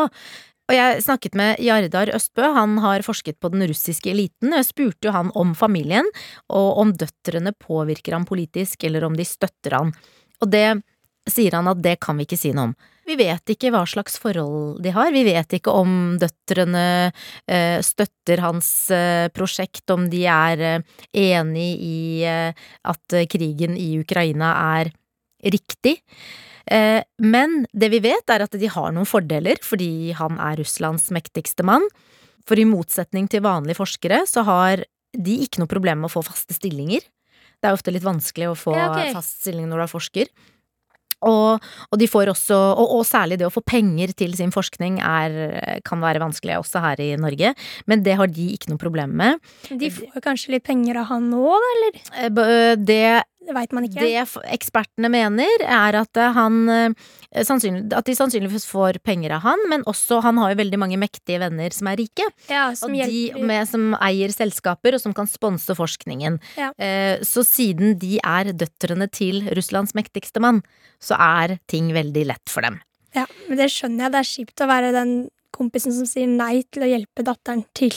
Og 0.70 0.76
jeg 0.76 1.02
snakket 1.04 1.34
med 1.36 1.58
Jardar 1.60 2.12
Østbø, 2.14 2.46
han 2.54 2.78
har 2.84 3.02
forsket 3.04 3.40
på 3.42 3.50
den 3.52 3.66
russiske 3.68 4.08
eliten, 4.12 4.54
jeg 4.54 4.68
spurte 4.68 5.08
jo 5.08 5.16
han 5.16 5.32
om 5.36 5.56
familien, 5.58 6.06
og 6.54 6.78
om 6.80 6.94
døtrene 6.96 7.52
påvirker 7.58 8.14
han 8.16 8.28
politisk, 8.28 8.86
eller 8.86 9.04
om 9.08 9.18
de 9.18 9.26
støtter 9.26 9.76
han. 9.76 9.90
Og 10.40 10.54
det 10.54 10.66
sier 11.28 11.58
han 11.58 11.68
at 11.70 11.82
det 11.82 11.98
kan 12.02 12.16
vi 12.16 12.28
ikke 12.28 12.38
si 12.40 12.54
noe 12.54 12.70
om. 12.70 12.76
Vi 13.12 13.18
vet 13.20 13.50
ikke 13.52 13.68
hva 13.74 13.82
slags 13.84 14.14
forhold 14.16 14.78
de 14.80 14.92
har, 14.94 15.10
vi 15.12 15.24
vet 15.26 15.58
ikke 15.58 15.72
om 15.76 16.14
døtrene 16.20 16.84
eh, 17.44 17.76
støtter 17.84 18.40
hans 18.40 18.68
eh, 18.94 19.26
prosjekt, 19.36 19.84
om 19.92 20.06
de 20.08 20.22
er 20.32 20.62
eh, 20.64 21.02
enig 21.20 21.68
i 21.84 21.98
at 22.24 23.16
krigen 23.28 23.76
i 23.76 23.90
Ukraina 24.00 24.54
er 24.78 24.94
riktig. 25.44 25.98
Men 26.72 27.56
det 27.74 27.88
vi 27.90 27.98
vet, 28.04 28.22
er 28.30 28.44
at 28.44 28.54
de 28.56 28.68
har 28.70 28.92
noen 28.94 29.08
fordeler, 29.08 29.58
fordi 29.66 30.14
han 30.16 30.38
er 30.40 30.60
Russlands 30.60 31.08
mektigste 31.12 31.66
mann. 31.66 31.84
For 32.48 32.56
i 32.56 32.64
motsetning 32.64 33.26
til 33.28 33.42
vanlige 33.44 33.80
forskere, 33.80 34.22
så 34.30 34.46
har 34.46 34.84
de 35.12 35.34
ikke 35.42 35.60
noe 35.60 35.70
problem 35.70 36.04
med 36.04 36.08
å 36.08 36.14
få 36.14 36.22
faste 36.30 36.54
stillinger. 36.56 37.02
Det 37.58 37.68
er 37.68 37.76
ofte 37.76 37.92
litt 37.94 38.06
vanskelig 38.06 38.52
å 38.52 38.56
få 38.58 38.78
Ja, 38.78 38.88
okay. 38.94 39.12
fast 39.14 39.42
stilling 39.42 39.68
når 39.68 39.82
du 39.82 39.84
er 39.84 39.92
forsker. 39.92 40.32
Og, 41.28 41.62
og 41.90 42.00
de 42.00 42.08
får 42.10 42.32
også, 42.32 42.56
og, 42.56 42.94
og 42.98 43.04
særlig 43.06 43.38
det 43.40 43.48
å 43.48 43.54
få 43.54 43.62
penger 43.66 44.14
til 44.18 44.34
sin 44.38 44.52
forskning 44.54 45.00
er, 45.02 45.80
kan 45.86 46.02
være 46.02 46.22
vanskelig 46.22 46.58
også 46.60 46.82
her 46.82 47.02
i 47.02 47.10
Norge, 47.20 47.54
men 47.90 48.02
det 48.06 48.16
har 48.18 48.30
de 48.30 48.48
ikke 48.56 48.72
noe 48.72 48.80
problem 48.82 49.14
med. 49.20 49.42
De 49.70 49.90
får 49.92 50.24
kanskje 50.24 50.56
litt 50.56 50.66
penger 50.66 50.98
av 51.02 51.10
han 51.12 51.30
nå, 51.32 51.44
da, 51.46 51.72
eller? 51.76 52.00
Eh, 52.26 52.74
Det 52.82 53.04
Det 53.42 53.54
veit 53.56 53.72
man 53.74 53.86
ikke. 53.86 54.02
Det 54.02 54.42
ekspertene 54.54 55.10
mener, 55.10 55.64
er 55.66 55.98
at 55.98 56.20
eh, 56.20 56.34
han 56.36 56.58
eh, 56.70 56.94
At 57.42 58.06
de 58.06 58.14
sannsynligvis 58.14 58.66
får 58.68 59.00
penger 59.06 59.34
av 59.36 59.42
han, 59.46 59.64
men 59.70 59.84
også 59.90 60.20
han 60.24 60.38
har 60.38 60.52
jo 60.52 60.60
veldig 60.60 60.78
mange 60.80 60.98
mektige 61.00 61.40
venner 61.42 61.74
som 61.74 61.90
er 61.90 61.98
rike. 61.98 62.28
ja, 62.48 62.70
som 62.78 62.92
og 62.92 63.10
de 63.10 63.42
med, 63.42 63.66
som 63.68 63.96
eier 63.98 64.32
selskaper, 64.34 64.94
og 64.94 65.02
som 65.02 65.16
kan 65.16 65.30
sponse 65.30 65.74
forskningen. 65.78 66.38
Ja. 66.60 66.70
Eh, 66.78 67.18
så 67.26 67.44
siden 67.46 67.96
de 67.98 68.18
er 68.22 68.52
døtrene 68.52 69.08
til 69.10 69.42
Russlands 69.56 69.96
mektigste 69.98 70.42
mann, 70.42 70.62
så 71.02 71.18
er 71.18 71.58
ting 71.66 71.90
veldig 71.96 72.26
lett 72.30 72.52
for 72.52 72.62
dem. 72.62 72.80
Ja, 73.16 73.26
men 73.48 73.58
det 73.58 73.68
skjønner 73.72 74.06
jeg. 74.06 74.12
Det 74.14 74.22
er 74.22 74.30
kjipt 74.30 74.64
å 74.64 74.70
være 74.70 74.94
den 74.94 75.12
kompisen 75.52 75.92
som 75.92 76.08
sier 76.08 76.30
nei 76.30 76.62
til 76.72 76.86
å 76.86 76.90
hjelpe 76.94 77.24
datteren 77.26 77.66
til 77.76 77.92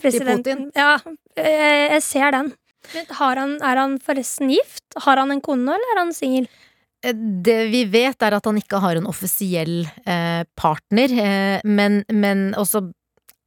presidenten. 0.00 0.68
Ja, 0.76 0.98
jeg, 1.36 1.88
jeg 1.96 2.02
ser 2.06 2.34
den. 2.36 2.52
Han, 3.18 3.56
er 3.62 3.76
han 3.76 3.98
forresten 4.02 4.50
gift? 4.50 4.84
Har 5.04 5.16
han 5.20 5.30
en 5.34 5.40
kone, 5.44 5.68
eller 5.76 5.94
er 5.94 6.00
han 6.04 6.12
singel? 6.16 6.48
Eh, 7.04 7.12
Det 7.14 7.70
vi 7.72 7.84
vet, 7.88 8.20
er 8.22 8.36
at 8.36 8.44
han 8.48 8.56
ikke 8.60 8.80
har 8.82 8.96
en 8.96 9.06
offisiell 9.10 9.84
eh, 10.06 10.42
partner, 10.56 11.12
eh, 11.12 11.60
men, 11.64 12.02
men 12.12 12.50
også 12.58 12.86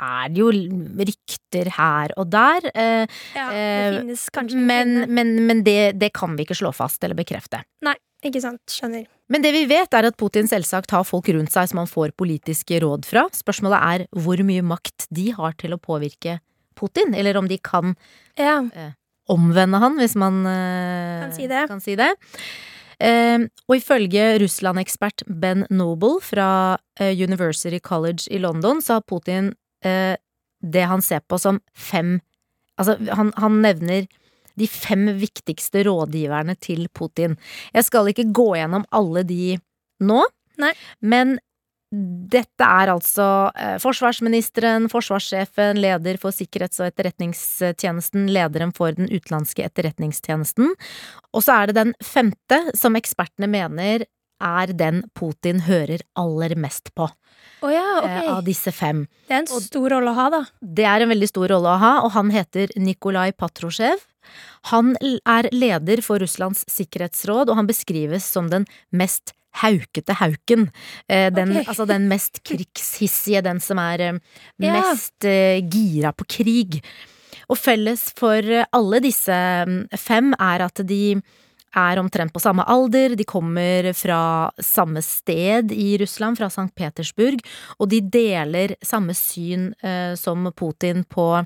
er 0.04 0.32
det 0.34 0.42
jo 0.42 0.50
rykter 0.52 1.70
her 1.78 2.14
og 2.18 2.30
der. 2.34 2.66
Eh, 2.74 3.06
Ja, 3.36 3.50
det 3.50 3.60
Eh, 3.60 4.00
finnes 4.02 4.24
kanskje 4.34 4.58
en 4.58 4.66
men 4.68 4.96
men, 5.14 5.36
men 5.48 5.64
det, 5.64 5.94
det 6.00 6.12
kan 6.14 6.36
vi 6.36 6.44
ikke 6.46 6.58
slå 6.58 6.74
fast 6.76 7.04
eller 7.04 7.16
bekrefte. 7.16 7.62
Nei, 7.86 7.96
Ikke 8.24 8.40
sant. 8.42 8.62
Skjønner. 8.72 9.06
Men 9.30 9.42
det 9.44 9.52
vi 9.52 9.66
vet, 9.68 9.94
er 9.94 10.06
at 10.08 10.16
Putin 10.18 10.48
selvsagt 10.48 10.92
har 10.96 11.04
folk 11.04 11.28
rundt 11.30 11.52
seg 11.52 11.68
som 11.70 11.82
han 11.82 11.88
får 11.92 12.14
politiske 12.16 12.80
råd 12.80 13.04
fra. 13.06 13.26
Spørsmålet 13.36 13.80
er 13.84 14.06
hvor 14.16 14.40
mye 14.48 14.64
makt 14.64 15.08
de 15.12 15.30
har 15.36 15.52
til 15.60 15.74
å 15.76 15.80
påvirke 15.80 16.38
Putin, 16.80 17.14
eller 17.16 17.36
om 17.38 17.48
de 17.48 17.58
kan 17.60 17.96
Ja. 18.40 18.62
Omvende 19.32 19.80
han, 19.80 19.98
hvis 20.02 20.16
man 20.20 20.44
eh, 20.50 21.24
Kan 21.24 21.36
si 21.36 21.48
det. 21.50 21.66
Kan 21.72 21.84
si 21.84 21.98
det. 22.00 22.12
Uh, 23.04 23.50
og 23.68 23.80
ifølge 23.80 24.38
Russland-ekspert 24.40 25.26
Ben 25.28 25.66
Noble 25.74 26.22
fra 26.24 26.78
uh, 26.78 27.12
University 27.12 27.80
College 27.84 28.30
i 28.32 28.38
London, 28.40 28.80
så 28.86 29.00
har 29.00 29.08
Putin 29.10 29.50
uh, 29.84 30.14
det 30.64 30.86
han 30.88 31.02
ser 31.04 31.24
på 31.28 31.40
som 31.42 31.60
fem 31.76 32.20
Altså, 32.74 32.96
han, 33.14 33.28
han 33.38 33.60
nevner 33.62 34.08
de 34.58 34.66
fem 34.66 35.04
viktigste 35.22 35.84
rådgiverne 35.86 36.56
til 36.58 36.88
Putin. 36.90 37.36
Jeg 37.70 37.86
skal 37.86 38.10
ikke 38.10 38.32
gå 38.34 38.48
gjennom 38.58 38.82
alle 38.90 39.22
de 39.30 39.60
nå, 40.02 40.24
Nei. 40.58 40.72
men 41.06 41.36
dette 41.94 42.66
er 42.66 42.90
altså 42.90 43.28
eh, 43.54 43.76
forsvarsministeren, 43.82 44.88
forsvarssjefen, 44.90 45.78
leder 45.82 46.18
for 46.22 46.34
sikkerhets- 46.34 46.82
og 46.82 46.90
etterretningstjenesten, 46.90 48.26
lederen 48.34 48.74
for 48.74 48.96
den 48.98 49.12
utenlandske 49.12 49.66
etterretningstjenesten. 49.68 50.74
Og 51.34 51.46
så 51.46 51.60
er 51.60 51.70
det 51.70 51.78
den 51.78 51.94
femte 52.02 52.60
som 52.78 52.98
ekspertene 52.98 53.50
mener 53.52 54.08
er 54.44 54.74
den 54.76 55.04
Putin 55.16 55.62
hører 55.68 56.02
aller 56.20 56.58
mest 56.60 56.90
på 56.98 57.08
Oh 57.64 57.72
ja, 57.72 58.02
eh, 58.04 58.26
av 58.28 58.42
disse 58.44 58.74
fem. 58.76 59.06
Det 59.30 59.38
er 59.38 59.44
en 59.44 59.62
stor 59.68 59.94
rolle 59.94 60.12
å 60.12 60.18
ha, 60.18 60.26
da. 60.34 60.42
Det 60.60 60.88
er 60.88 61.04
en 61.04 61.12
veldig 61.14 61.30
stor 61.30 61.54
rolle 61.54 61.76
å 61.76 61.80
ha, 61.80 61.94
og 62.04 62.12
han 62.18 62.34
heter 62.34 62.74
Nikolai 62.76 63.30
Patrusjev. 63.32 64.02
Han 64.72 64.94
er 65.00 65.48
leder 65.54 66.02
for 66.04 66.20
Russlands 66.24 66.66
sikkerhetsråd, 66.72 67.52
og 67.52 67.62
han 67.62 67.70
beskrives 67.70 68.28
som 68.28 68.50
den 68.52 68.68
mest 68.92 69.36
haukete 69.62 70.16
hauken. 70.20 70.70
Eh, 71.08 71.30
Den, 71.34 71.52
okay. 71.52 71.66
Altså 71.68 71.86
den 71.90 72.08
mest 72.10 72.42
krigshissige, 72.44 73.44
den 73.46 73.60
som 73.60 73.78
er 73.80 74.00
eh, 74.02 74.20
Ja. 74.60 74.74
mest 74.80 75.26
eh, 75.26 75.62
gira 75.62 76.14
på 76.14 76.26
krig. 76.28 76.82
Og 77.50 77.58
felles 77.58 78.12
for 78.18 78.42
alle 78.72 79.00
disse 79.04 79.34
mm, 79.68 79.90
fem 80.00 80.34
er 80.40 80.64
at 80.66 80.82
de 80.88 81.22
er 81.76 81.98
omtrent 81.98 82.32
på 82.32 82.40
samme 82.40 82.64
alder, 82.70 83.16
de 83.18 83.26
kommer 83.26 83.92
fra 83.98 84.52
samme 84.62 85.02
sted 85.02 85.72
i 85.74 85.98
Russland, 85.98 86.38
fra 86.38 86.46
St. 86.48 86.70
Petersburg, 86.76 87.42
og 87.80 87.90
de 87.90 88.00
deler 88.00 88.76
samme 88.86 89.16
syn 89.18 89.72
som 90.16 90.46
Putin 90.54 91.02
på 91.10 91.42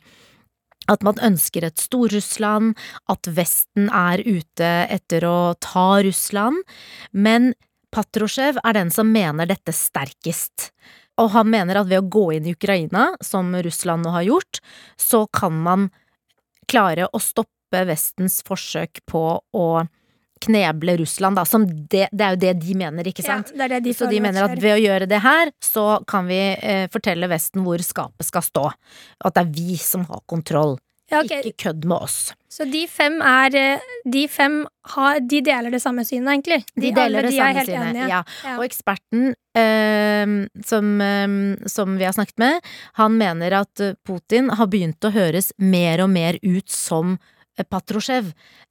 at 0.92 1.04
man 1.04 1.20
ønsker 1.24 1.68
et 1.68 1.80
Stor-Russland, 1.80 2.76
at 3.12 3.30
Vesten 3.38 3.90
er 3.92 4.24
ute 4.24 4.70
etter 4.92 5.26
å 5.28 5.54
ta 5.64 6.02
Russland, 6.06 6.64
men 7.12 7.54
Patrusjev 7.98 8.60
er 8.62 8.78
den 8.78 8.92
som 8.94 9.10
mener 9.10 9.50
dette 9.50 9.74
sterkest. 9.74 10.70
Og 11.18 11.32
han 11.34 11.50
mener 11.50 11.80
at 11.80 11.90
ved 11.90 12.04
å 12.04 12.10
gå 12.14 12.28
inn 12.38 12.46
i 12.46 12.54
Ukraina, 12.54 13.10
som 13.26 13.56
Russland 13.66 14.06
nå 14.06 14.14
har 14.14 14.28
gjort, 14.28 14.60
så 15.02 15.26
kan 15.34 15.56
man 15.66 15.90
klare 16.70 17.08
å 17.10 17.22
stoppe 17.22 17.82
Vestens 17.90 18.44
forsøk 18.46 19.02
på 19.10 19.24
å 19.42 19.68
kneble 20.40 20.98
Russland, 21.02 21.40
da, 21.40 21.46
som 21.50 21.66
det, 21.66 22.08
det 22.12 22.24
er 22.24 22.36
jo 22.36 22.42
det 22.42 22.54
de 22.62 22.76
mener, 22.78 23.10
ikke 23.10 23.26
sant? 23.26 23.50
Ja, 23.56 23.66
det 23.66 23.80
det 23.80 23.80
de 23.88 23.94
så 23.98 24.10
de 24.12 24.20
mener 24.22 24.46
at 24.46 24.60
ved 24.62 24.76
å 24.76 24.82
gjøre 24.82 25.08
det 25.10 25.22
her, 25.24 25.52
så 25.64 25.88
kan 26.08 26.30
vi 26.30 26.38
eh, 26.54 26.86
fortelle 26.94 27.30
Vesten 27.32 27.66
hvor 27.66 27.82
skapet 27.82 28.28
skal 28.30 28.46
stå. 28.46 28.68
At 29.26 29.38
det 29.38 29.46
er 29.48 29.56
vi 29.58 29.80
som 29.82 30.06
har 30.12 30.22
kontroll. 30.30 30.78
Ja, 31.12 31.22
okay. 31.22 31.40
Ikke 31.46 31.70
kødd 31.70 31.86
med 31.88 32.04
oss. 32.04 32.18
Så 32.52 32.66
de 32.68 32.82
fem 32.90 33.20
er 33.24 33.56
eh, 33.56 33.86
De 34.10 34.24
fem 34.32 34.58
har, 34.94 35.20
de 35.22 35.40
deler 35.46 35.72
det 35.72 35.80
samme 35.84 36.04
synet, 36.08 36.30
egentlig? 36.34 36.60
De 36.76 36.88
de 36.88 36.92
deler 36.96 37.28
det 37.28 37.32
de 37.32 37.38
samme 37.38 37.64
synet. 37.68 38.02
Ja. 38.10 38.22
Ja. 38.44 38.56
Og 38.58 38.66
eksperten 38.66 39.30
eh, 39.56 40.34
som, 40.68 40.92
eh, 41.04 41.38
som 41.70 41.96
vi 42.00 42.08
har 42.08 42.18
snakket 42.18 42.38
med, 42.44 42.68
han 43.00 43.18
mener 43.20 43.60
at 43.62 43.84
eh, 43.84 43.96
Putin 44.08 44.52
har 44.58 44.72
begynt 44.74 45.08
å 45.08 45.14
høres 45.16 45.54
mer 45.62 46.04
og 46.04 46.12
mer 46.16 46.40
ut 46.44 46.68
som 46.74 47.18
Patrosjev, 47.58 47.72
Patrusjev, 47.74 48.28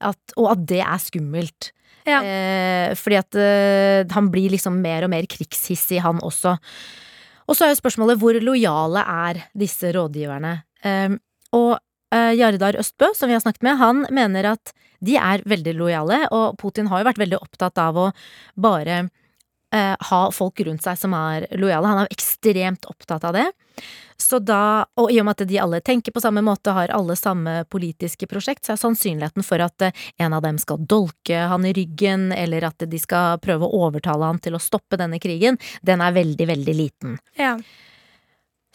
at, 0.06 0.36
og 0.38 0.52
at 0.52 0.60
det 0.70 0.82
er 0.84 1.00
skummelt. 1.02 1.72
Ja. 2.06 2.20
Eh, 2.22 2.92
fordi 2.94 3.18
at 3.18 3.38
eh, 3.40 4.06
han 4.14 4.30
blir 4.30 4.52
liksom 4.52 4.78
mer 4.82 5.06
og 5.06 5.10
mer 5.10 5.26
krigshissig, 5.30 5.98
han 6.04 6.22
også. 6.22 6.54
Og 7.46 7.56
så 7.56 7.66
er 7.66 7.72
jo 7.72 7.80
spørsmålet 7.80 8.20
hvor 8.20 8.38
lojale 8.42 9.02
er 9.02 9.42
disse 9.58 9.90
rådgiverne? 9.94 10.54
Eh, 10.86 11.16
og 11.56 11.72
eh, 11.74 11.82
Jardar 12.36 12.78
Østbø, 12.80 13.12
som 13.16 13.30
vi 13.30 13.36
har 13.36 13.44
snakket 13.44 13.64
med, 13.66 13.78
han 13.80 14.06
mener 14.14 14.52
at 14.54 14.72
de 15.04 15.18
er 15.20 15.44
veldig 15.48 15.74
lojale, 15.76 16.24
og 16.34 16.56
Putin 16.60 16.88
har 16.90 17.02
jo 17.02 17.08
vært 17.10 17.20
veldig 17.20 17.38
opptatt 17.42 17.78
av 17.82 17.98
å 18.00 18.08
bare 18.56 19.06
eh, 19.74 19.94
ha 20.10 20.22
folk 20.32 20.60
rundt 20.66 20.84
seg 20.86 20.98
som 21.00 21.14
er 21.16 21.48
lojale. 21.58 21.90
Han 21.90 22.04
er 22.04 22.12
ekstremt 22.14 22.88
opptatt 22.88 23.26
av 23.28 23.36
det. 23.36 23.46
Så 24.16 24.38
da, 24.40 24.86
og 24.96 25.10
i 25.12 25.18
og 25.20 25.26
med 25.28 25.36
at 25.36 25.48
de 25.50 25.58
alle 25.60 25.82
tenker 25.84 26.14
på 26.14 26.22
samme 26.24 26.40
måte, 26.44 26.72
har 26.72 26.92
alle 26.94 27.18
samme 27.18 27.58
politiske 27.68 28.28
prosjekt, 28.30 28.64
så 28.64 28.72
er 28.72 28.80
sannsynligheten 28.80 29.44
for 29.44 29.60
at 29.64 29.88
eh, 29.88 30.04
en 30.22 30.36
av 30.36 30.44
dem 30.46 30.60
skal 30.62 30.80
dolke 30.88 31.42
han 31.50 31.66
i 31.68 31.74
ryggen, 31.76 32.30
eller 32.32 32.70
at 32.70 32.86
de 32.88 33.00
skal 33.00 33.40
prøve 33.44 33.68
å 33.68 33.82
overtale 33.86 34.32
han 34.32 34.40
til 34.42 34.56
å 34.56 34.62
stoppe 34.62 34.98
denne 35.00 35.20
krigen, 35.22 35.60
den 35.84 36.04
er 36.04 36.16
veldig, 36.16 36.48
veldig 36.54 36.76
liten. 36.76 37.18
Ja. 37.36 37.58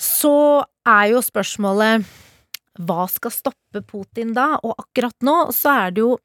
Så 0.02 0.36
er 0.88 1.10
jo 1.12 1.22
spørsmålet 1.26 2.06
hva 2.80 3.08
skal 3.12 3.34
stoppe 3.34 3.82
Putin 3.84 4.36
da? 4.38 4.56
Og 4.64 4.76
akkurat 4.80 5.16
nå 5.26 5.52
så 5.56 5.74
er 5.86 5.96
det 5.96 6.06
jo 6.06 6.16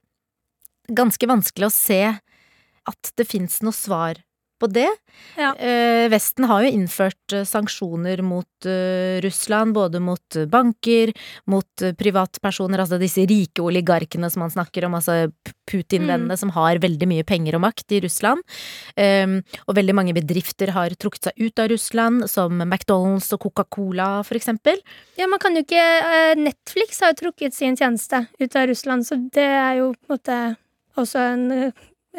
ganske 0.87 1.27
vanskelig 1.27 1.69
å 1.69 1.75
se 1.75 2.03
at 2.87 3.13
det 3.19 3.27
fins 3.27 3.59
noe 3.67 3.75
svar 3.75 4.21
på 4.61 4.69
det. 4.73 4.89
Ja. 5.37 5.53
Eh, 5.57 6.07
Vesten 6.13 6.47
har 6.49 6.65
jo 6.65 6.73
innført 6.73 7.35
eh, 7.35 7.45
sanksjoner 7.49 8.23
mot 8.25 8.69
eh, 8.69 9.21
Russland, 9.25 9.75
både 9.77 10.01
mot 10.01 10.37
eh, 10.37 10.47
banker, 10.51 11.13
mot 11.53 11.85
eh, 11.85 11.95
privatpersoner, 11.97 12.83
altså 12.83 12.99
disse 13.01 13.25
rike 13.29 13.65
oligarkene 13.65 14.31
som 14.33 14.45
man 14.45 14.53
snakker 14.53 14.87
om, 14.89 14.97
altså 14.99 15.29
Putin-vennene 15.67 16.37
som 16.39 16.53
har 16.55 16.81
veldig 16.83 17.09
mye 17.11 17.27
penger 17.27 17.59
og 17.59 17.65
makt 17.67 17.97
i 17.97 18.03
Russland. 18.07 18.45
Eh, 18.97 19.39
og 19.67 19.77
veldig 19.79 19.97
mange 19.97 20.17
bedrifter 20.17 20.73
har 20.77 20.95
trukket 20.97 21.31
seg 21.31 21.47
ut 21.47 21.65
av 21.65 21.73
Russland, 21.73 22.29
som 22.33 22.63
McDonald's 22.65 23.33
og 23.37 23.45
Coca-Cola 23.49 24.11
for 24.27 24.39
eksempel. 24.39 24.81
ja, 25.19 25.29
man 25.29 25.43
kan 25.43 25.57
jo 25.57 25.65
ikke 25.65 25.85
Netflix 26.39 27.01
har 27.03 27.13
jo 27.13 27.27
trukket 27.27 27.55
sin 27.57 27.77
tjeneste 27.77 28.27
ut 28.41 28.57
av 28.57 28.71
Russland, 28.71 29.07
så 29.07 29.19
det 29.33 29.45
er 29.47 29.83
jo 29.83 29.93
på 29.97 30.09
en 30.09 30.17
måte 30.17 30.39
også 30.97 31.21
en 31.35 31.45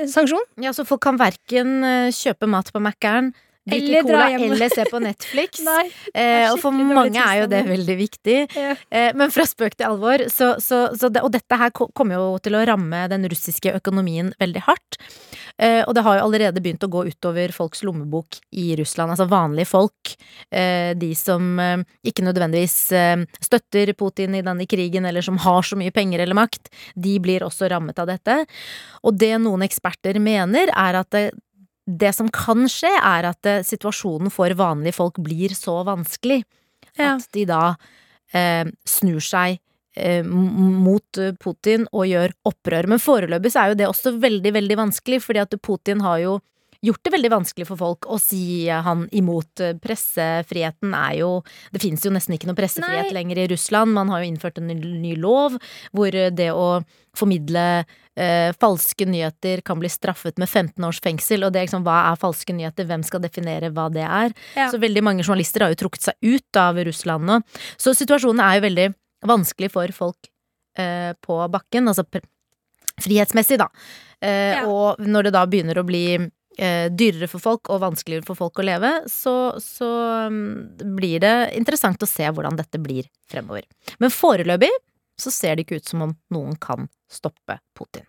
sanksjon. 0.05 0.45
Ja, 0.61 0.73
så 0.73 0.85
folk 0.87 1.01
kan 1.05 1.17
verken 1.19 1.81
eh, 1.85 2.13
kjøpe 2.13 2.49
mat 2.49 2.69
på 2.73 2.81
Mækkern, 2.83 3.31
drikke 3.67 4.03
cola 4.07 4.27
eller 4.35 4.73
se 4.73 4.85
på 4.89 5.01
Netflix. 5.07 5.61
Nei. 5.65 5.85
Eh, 6.13 6.47
og 6.51 6.59
for 6.61 6.75
mange 6.75 7.21
er 7.21 7.43
jo 7.43 7.49
det 7.51 7.63
veldig 7.67 7.97
viktig. 7.99 8.37
Ja. 8.57 8.75
Eh, 8.89 9.09
men 9.17 9.33
fra 9.33 9.47
spøk 9.47 9.77
til 9.77 9.89
alvor, 9.89 10.25
så, 10.33 10.55
så, 10.63 10.87
så 10.97 11.11
det, 11.13 11.23
Og 11.25 11.33
dette 11.35 11.59
her 11.59 11.73
kommer 11.75 12.17
jo 12.17 12.29
til 12.43 12.57
å 12.57 12.63
ramme 12.67 13.05
den 13.11 13.27
russiske 13.29 13.73
økonomien 13.77 14.33
veldig 14.41 14.65
hardt. 14.67 14.99
Eh, 15.57 15.81
og 15.87 15.95
det 15.97 16.03
har 16.05 16.19
jo 16.19 16.25
allerede 16.27 16.61
begynt 16.61 16.85
å 16.85 16.91
gå 16.91 17.05
utover 17.09 17.53
folks 17.55 17.81
lommebok 17.85 18.39
i 18.57 18.69
Russland. 18.77 19.13
Altså 19.13 19.27
vanlige 19.29 19.71
folk. 19.71 20.13
Eh, 20.53 20.93
de 20.97 21.11
som 21.17 21.57
eh, 21.61 21.81
ikke 22.07 22.25
nødvendigvis 22.27 22.77
eh, 22.95 23.25
støtter 23.41 23.93
Putin 23.97 24.37
i 24.37 24.43
denne 24.45 24.67
krigen, 24.69 25.07
eller 25.09 25.25
som 25.25 25.39
har 25.41 25.65
så 25.65 25.79
mye 25.79 25.93
penger 25.95 26.23
eller 26.23 26.37
makt. 26.37 26.71
De 26.95 27.17
blir 27.23 27.45
også 27.45 27.71
rammet 27.73 27.99
av 27.99 28.09
dette. 28.11 28.39
Og 29.03 29.17
det 29.17 29.33
noen 29.41 29.65
eksperter 29.65 30.21
mener, 30.21 30.71
er 30.73 31.01
at 31.01 31.11
det, 31.15 31.25
det 31.87 32.11
som 32.15 32.27
kan 32.33 32.67
skje, 32.67 32.91
er 32.99 33.29
at 33.31 33.47
eh, 33.47 33.63
situasjonen 33.65 34.31
for 34.33 34.51
vanlige 34.59 34.97
folk 34.97 35.21
blir 35.23 35.55
så 35.55 35.79
vanskelig 35.87 36.43
Ja. 36.97 37.15
at 37.15 37.27
de 37.33 37.45
da 37.47 37.75
eh, 38.33 38.65
snur 38.85 39.23
seg 39.23 39.59
eh, 39.95 40.23
mot 40.23 41.19
Putin 41.39 41.87
og 41.93 42.07
gjør 42.09 42.33
opprør. 42.49 42.87
Men 42.91 42.99
foreløpig 42.99 43.53
så 43.53 43.63
er 43.63 43.71
jo 43.71 43.79
det 43.79 43.87
også 43.87 44.15
veldig, 44.19 44.53
veldig 44.53 44.77
vanskelig, 44.77 45.21
fordi 45.23 45.43
at 45.45 45.55
Putin 45.61 46.01
har 46.01 46.19
jo 46.23 46.39
gjort 46.85 47.03
det 47.03 47.13
veldig 47.15 47.31
vanskelig 47.33 47.67
for 47.67 47.79
folk 47.79 48.07
å 48.11 48.17
si 48.21 48.67
han 48.69 49.07
imot. 49.15 49.63
Pressefriheten 49.81 50.93
er 50.97 51.17
jo 51.21 51.31
Det 51.71 51.81
finnes 51.81 52.03
jo 52.05 52.11
nesten 52.13 52.35
ikke 52.37 52.49
noe 52.49 52.57
pressefrihet 52.57 53.09
Nei. 53.11 53.15
lenger 53.17 53.37
i 53.43 53.47
Russland. 53.53 53.93
Man 53.93 54.09
har 54.13 54.21
jo 54.23 54.29
innført 54.31 54.57
en 54.61 54.67
ny, 54.67 55.15
lov 55.15 55.57
hvor 55.95 56.11
det 56.11 56.49
å 56.53 56.83
formidle 57.17 57.63
eh, 58.15 58.53
falske 58.61 59.07
nyheter 59.09 59.61
kan 59.65 59.79
bli 59.81 59.89
straffet 59.89 60.37
med 60.37 60.49
15 60.49 60.83
års 60.85 61.01
fengsel. 61.01 61.43
Og 61.47 61.53
det 61.53 61.61
er 61.63 61.67
liksom 61.67 61.85
hva 61.87 62.11
er 62.11 62.21
falske 62.21 62.53
nyheter, 62.53 62.85
hvem 62.85 63.03
skal 63.07 63.23
definere 63.23 63.71
hva 63.73 63.87
det 63.93 64.05
er? 64.05 64.35
Ja. 64.55 64.69
Så 64.69 64.77
veldig 64.81 65.03
mange 65.05 65.25
journalister 65.25 65.65
har 65.65 65.73
jo 65.73 65.81
trukket 65.85 66.09
seg 66.11 66.15
ut 66.21 66.61
av 66.61 66.77
Russland 66.85 67.25
nå. 67.25 67.41
Så 67.81 67.95
situasjonen 67.97 68.43
er 68.45 68.59
jo 68.59 68.65
veldig 68.69 68.87
vanskelig 69.25 69.71
for 69.73 69.89
folk 69.97 70.29
eh, 70.77 71.13
på 71.25 71.39
bakken, 71.49 71.89
altså 71.89 72.05
frihetsmessig, 73.01 73.57
da. 73.61 73.69
Eh, 74.21 74.55
Ja. 74.57 74.65
Og 74.69 74.99
når 75.01 75.27
det 75.27 75.33
da 75.35 75.45
begynner 75.45 75.77
å 75.81 75.85
bli 75.85 76.05
eh, 76.57 76.89
dyrere 76.91 77.29
for 77.31 77.43
folk 77.43 77.71
og 77.73 77.81
vanskeligere 77.85 78.27
for 78.27 78.39
folk 78.39 78.59
å 78.61 78.67
leve, 78.67 78.91
så, 79.11 79.35
så 79.61 79.89
um, 80.27 80.67
blir 80.97 81.21
det 81.23 81.35
interessant 81.57 82.03
å 82.03 82.09
se 82.09 82.27
hvordan 82.27 82.59
dette 82.59 82.81
blir 82.81 83.09
fremover. 83.31 83.65
Men 84.01 84.13
foreløpig 84.13 84.73
så 85.17 85.33
ser 85.33 85.57
det 85.57 85.65
ikke 85.65 85.81
ut 85.81 85.89
som 85.89 86.05
om 86.09 86.13
noen 86.33 86.59
kan 86.61 86.89
stoppe 87.09 87.59
Putin. 87.77 88.05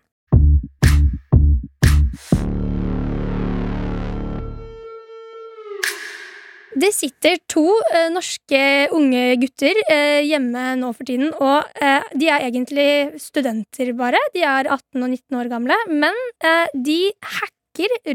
Det 6.79 6.91
sitter 6.93 7.39
to 7.49 7.65
eh, 7.89 8.07
norske 8.13 8.59
unge 8.95 9.23
gutter 9.41 9.79
eh, 9.89 10.21
hjemme 10.27 10.75
nå 10.79 10.91
for 10.95 11.07
tiden, 11.07 11.31
og 11.33 11.65
eh, 11.81 12.05
de 12.15 12.29
er 12.29 12.45
egentlig 12.45 12.89
studenter, 13.19 13.91
bare. 13.97 14.21
De 14.35 14.45
er 14.45 14.69
18 14.69 15.01
og 15.01 15.09
19 15.09 15.39
år 15.41 15.49
gamle, 15.51 15.79
men 15.89 16.15
eh, 16.45 16.69
de 16.77 16.99
hacker 17.25 17.58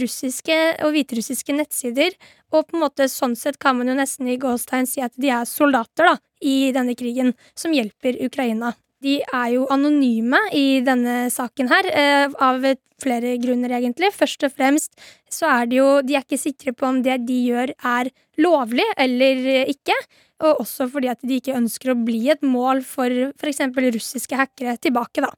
russiske 0.03 0.57
og 0.85 0.95
hviterussiske 0.95 1.57
nettsider, 1.57 2.15
og 2.53 2.69
på 2.69 2.77
en 2.77 2.85
måte 2.85 3.09
sånn 3.11 3.37
sett 3.39 3.59
kan 3.63 3.79
man 3.79 3.91
jo 3.91 3.97
nesten 3.99 4.29
i 4.31 4.39
gåstegn 4.41 4.89
si 4.89 5.03
at 5.05 5.15
de 5.17 5.33
er 5.33 5.49
soldater 5.49 6.13
da, 6.13 6.17
i 6.45 6.73
denne 6.77 6.95
krigen, 6.99 7.33
som 7.57 7.73
hjelper 7.73 8.19
Ukraina. 8.27 8.75
De 9.05 9.19
er 9.21 9.49
jo 9.53 9.69
anonyme 9.73 10.41
i 10.57 10.81
denne 10.85 11.27
saken 11.33 11.69
her, 11.69 11.89
eh, 11.93 12.29
av 12.41 12.65
flere 13.03 13.35
grunner, 13.43 13.75
egentlig. 13.77 14.13
Først 14.17 14.47
og 14.47 14.55
fremst 14.57 14.95
så 15.29 15.51
er 15.51 15.67
de 15.69 15.81
jo 15.83 15.89
De 16.03 16.17
er 16.17 16.25
ikke 16.25 16.41
sikre 16.41 16.73
på 16.73 16.89
om 16.89 17.03
det 17.05 17.19
de 17.29 17.41
gjør, 17.51 17.75
er 17.85 18.11
lovlig 18.41 18.87
eller 18.97 19.67
ikke. 19.69 19.97
Og 20.45 20.65
også 20.65 20.89
fordi 20.91 21.11
at 21.13 21.21
de 21.23 21.39
ikke 21.39 21.57
ønsker 21.57 21.93
å 21.93 22.01
bli 22.05 22.29
et 22.33 22.43
mål 22.43 22.83
for 22.87 23.09
f.eks. 23.11 23.61
russiske 23.77 24.39
hackere 24.39 24.77
tilbake, 24.83 25.23
da. 25.25 25.31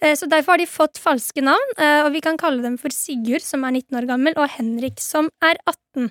Eh, 0.00 0.14
Så 0.14 0.28
derfor 0.28 0.54
har 0.54 0.58
de 0.58 0.66
fått 0.66 0.98
falske 0.98 1.42
navn, 1.44 1.74
eh, 1.78 2.02
og 2.04 2.12
vi 2.12 2.20
kan 2.20 2.36
kalle 2.40 2.62
dem 2.62 2.78
for 2.78 2.90
Sigurd, 2.90 3.42
som 3.42 3.64
er 3.64 3.72
19 3.72 3.98
år 4.00 4.06
gammel, 4.08 4.34
og 4.36 4.48
Henrik, 4.56 5.00
som 5.00 5.30
er 5.42 5.56
18. 5.66 6.10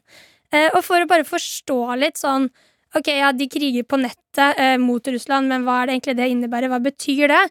Eh, 0.51 0.70
Og 0.74 0.84
for 0.84 1.00
å 1.01 1.08
bare 1.08 1.24
forstå 1.24 1.98
litt 2.00 2.18
sånn 2.18 2.50
Ok, 2.98 3.08
ja, 3.13 3.29
de 3.31 3.46
kriger 3.50 3.86
på 3.86 4.00
nettet 4.01 4.58
eh, 4.58 4.77
mot 4.81 5.08
Russland, 5.08 5.50
men 5.51 5.65
hva 5.65 5.81
er 5.81 5.89
det 5.89 5.98
egentlig 5.98 6.15
det 6.17 6.29
innebærer? 6.34 6.72
Hva 6.72 6.79
betyr 6.81 7.29
det? 7.29 7.43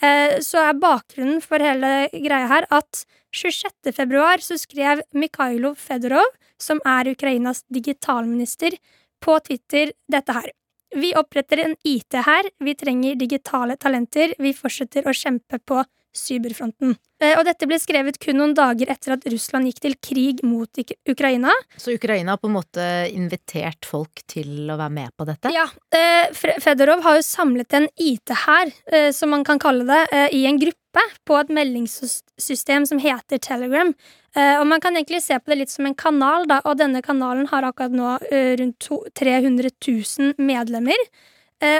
Eh, 0.00 0.38
så 0.44 0.62
er 0.64 0.80
bakgrunnen 0.80 1.42
for 1.44 1.60
hele 1.60 2.08
greia 2.14 2.48
her 2.48 2.68
at 2.72 3.02
26. 3.36 3.92
februar 3.92 4.40
så 4.44 4.56
skrev 4.60 5.02
Mikhailo 5.12 5.74
Fedorov, 5.76 6.30
som 6.60 6.80
er 6.88 7.12
Ukrainas 7.12 7.62
digitalminister, 7.72 8.78
på 9.20 9.36
Twitter 9.44 9.92
dette 10.12 10.32
her. 10.32 10.50
Vi 10.96 11.10
oppretter 11.18 11.60
en 11.64 11.74
IT 11.84 12.16
her, 12.24 12.48
vi 12.62 12.76
trenger 12.78 13.16
digitale 13.20 13.76
talenter, 13.80 14.32
vi 14.38 14.52
fortsetter 14.56 15.08
å 15.08 15.14
kjempe 15.16 15.58
på 15.58 15.82
cyberfronten. 16.16 16.96
Eh, 17.20 17.32
Og 17.38 17.44
dette 17.48 17.64
ble 17.68 17.78
skrevet 17.80 18.18
kun 18.20 18.36
noen 18.40 18.54
dager 18.56 18.90
etter 18.92 19.14
at 19.14 19.24
Russland 19.32 19.68
gikk 19.70 19.80
til 19.84 19.94
krig 20.04 20.42
mot 20.44 20.68
Ukraina. 21.08 21.52
Så 21.80 21.94
Ukraina 21.96 22.34
har 22.34 22.40
på 22.42 22.50
en 22.50 22.56
måte 22.58 22.86
invitert 23.12 23.88
folk 23.88 24.20
til 24.28 24.68
å 24.72 24.76
være 24.76 24.92
med 24.92 25.14
på 25.16 25.26
dette? 25.28 25.52
Ja, 25.54 25.64
eh, 25.96 26.28
Fedorov 26.60 27.04
har 27.06 27.16
jo 27.16 27.24
samlet 27.24 27.72
en 27.78 27.88
IT-hær, 27.96 28.72
eh, 28.92 29.10
som 29.12 29.30
man 29.32 29.44
kan 29.44 29.58
kalle 29.58 29.86
det, 29.86 30.32
i 30.36 30.44
en 30.46 30.58
gruppe 30.60 31.04
på 31.28 31.38
et 31.40 31.48
meldingssystem 31.52 32.86
som 32.88 32.98
heter 32.98 33.38
Telegram. 33.38 33.94
Og 34.36 34.66
man 34.68 34.80
kan 34.80 34.92
egentlig 34.92 35.22
se 35.22 35.36
på 35.38 35.48
det 35.48 35.56
litt 35.58 35.70
som 35.72 35.86
en 35.86 35.94
kanal, 35.94 36.44
da, 36.46 36.60
og 36.64 36.76
denne 36.76 37.00
kanalen 37.00 37.46
har 37.48 37.64
akkurat 37.64 37.92
nå 37.92 38.18
rundt 38.60 38.88
300 39.16 39.70
000 39.80 40.34
medlemmer. 40.36 41.00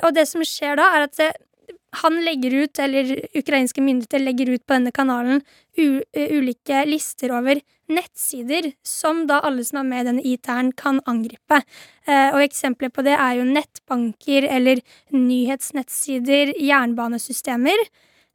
Og 0.04 0.14
det 0.16 0.24
som 0.28 0.40
skjer 0.40 0.76
da, 0.80 0.86
er 0.96 1.04
at 1.04 1.20
han 2.02 2.18
legger 2.24 2.54
ut, 2.62 2.78
eller 2.82 3.12
ukrainske 3.36 3.82
myndigheter 3.84 4.22
legger 4.22 4.50
ut 4.54 4.64
på 4.66 4.76
denne 4.76 4.92
kanalen 4.94 5.42
ulike 5.76 6.82
lister 6.88 7.32
over 7.36 7.60
nettsider 7.92 8.70
som 8.86 9.24
da 9.28 9.40
alle 9.46 9.64
som 9.66 9.80
er 9.82 9.88
med 9.88 10.02
i 10.02 10.08
denne 10.08 10.24
IT-en 10.26 10.72
kan 10.76 11.00
angripe. 11.06 11.60
Eh, 12.08 12.30
og 12.34 12.42
eksempler 12.42 12.90
på 12.92 13.04
det 13.06 13.14
er 13.14 13.38
jo 13.38 13.46
nettbanker 13.48 14.48
eller 14.50 14.82
nyhetsnettsider, 15.14 16.54
jernbanesystemer. 16.58 17.84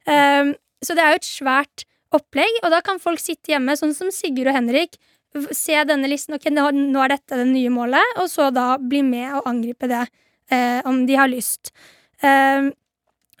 Eh, 0.06 0.52
så 0.82 0.96
det 0.96 1.04
er 1.04 1.14
jo 1.14 1.22
et 1.22 1.28
svært 1.28 1.86
opplegg, 2.12 2.60
og 2.62 2.72
da 2.74 2.82
kan 2.84 3.00
folk 3.02 3.20
sitte 3.22 3.54
hjemme, 3.54 3.76
sånn 3.78 3.94
som 3.96 4.12
Sigurd 4.12 4.50
og 4.50 4.58
Henrik, 4.58 4.98
se 5.56 5.78
denne 5.88 6.10
listen, 6.10 6.36
ok, 6.36 6.50
nå 6.52 7.00
er 7.00 7.14
dette 7.14 7.38
det 7.40 7.48
nye 7.48 7.72
målet, 7.72 8.18
og 8.20 8.28
så 8.28 8.50
da 8.52 8.74
bli 8.76 9.00
med 9.06 9.38
og 9.38 9.48
angripe 9.48 9.88
det 9.88 10.04
eh, 10.52 10.80
om 10.88 11.06
de 11.08 11.16
har 11.16 11.30
lyst. 11.32 11.72
Eh, 12.20 12.68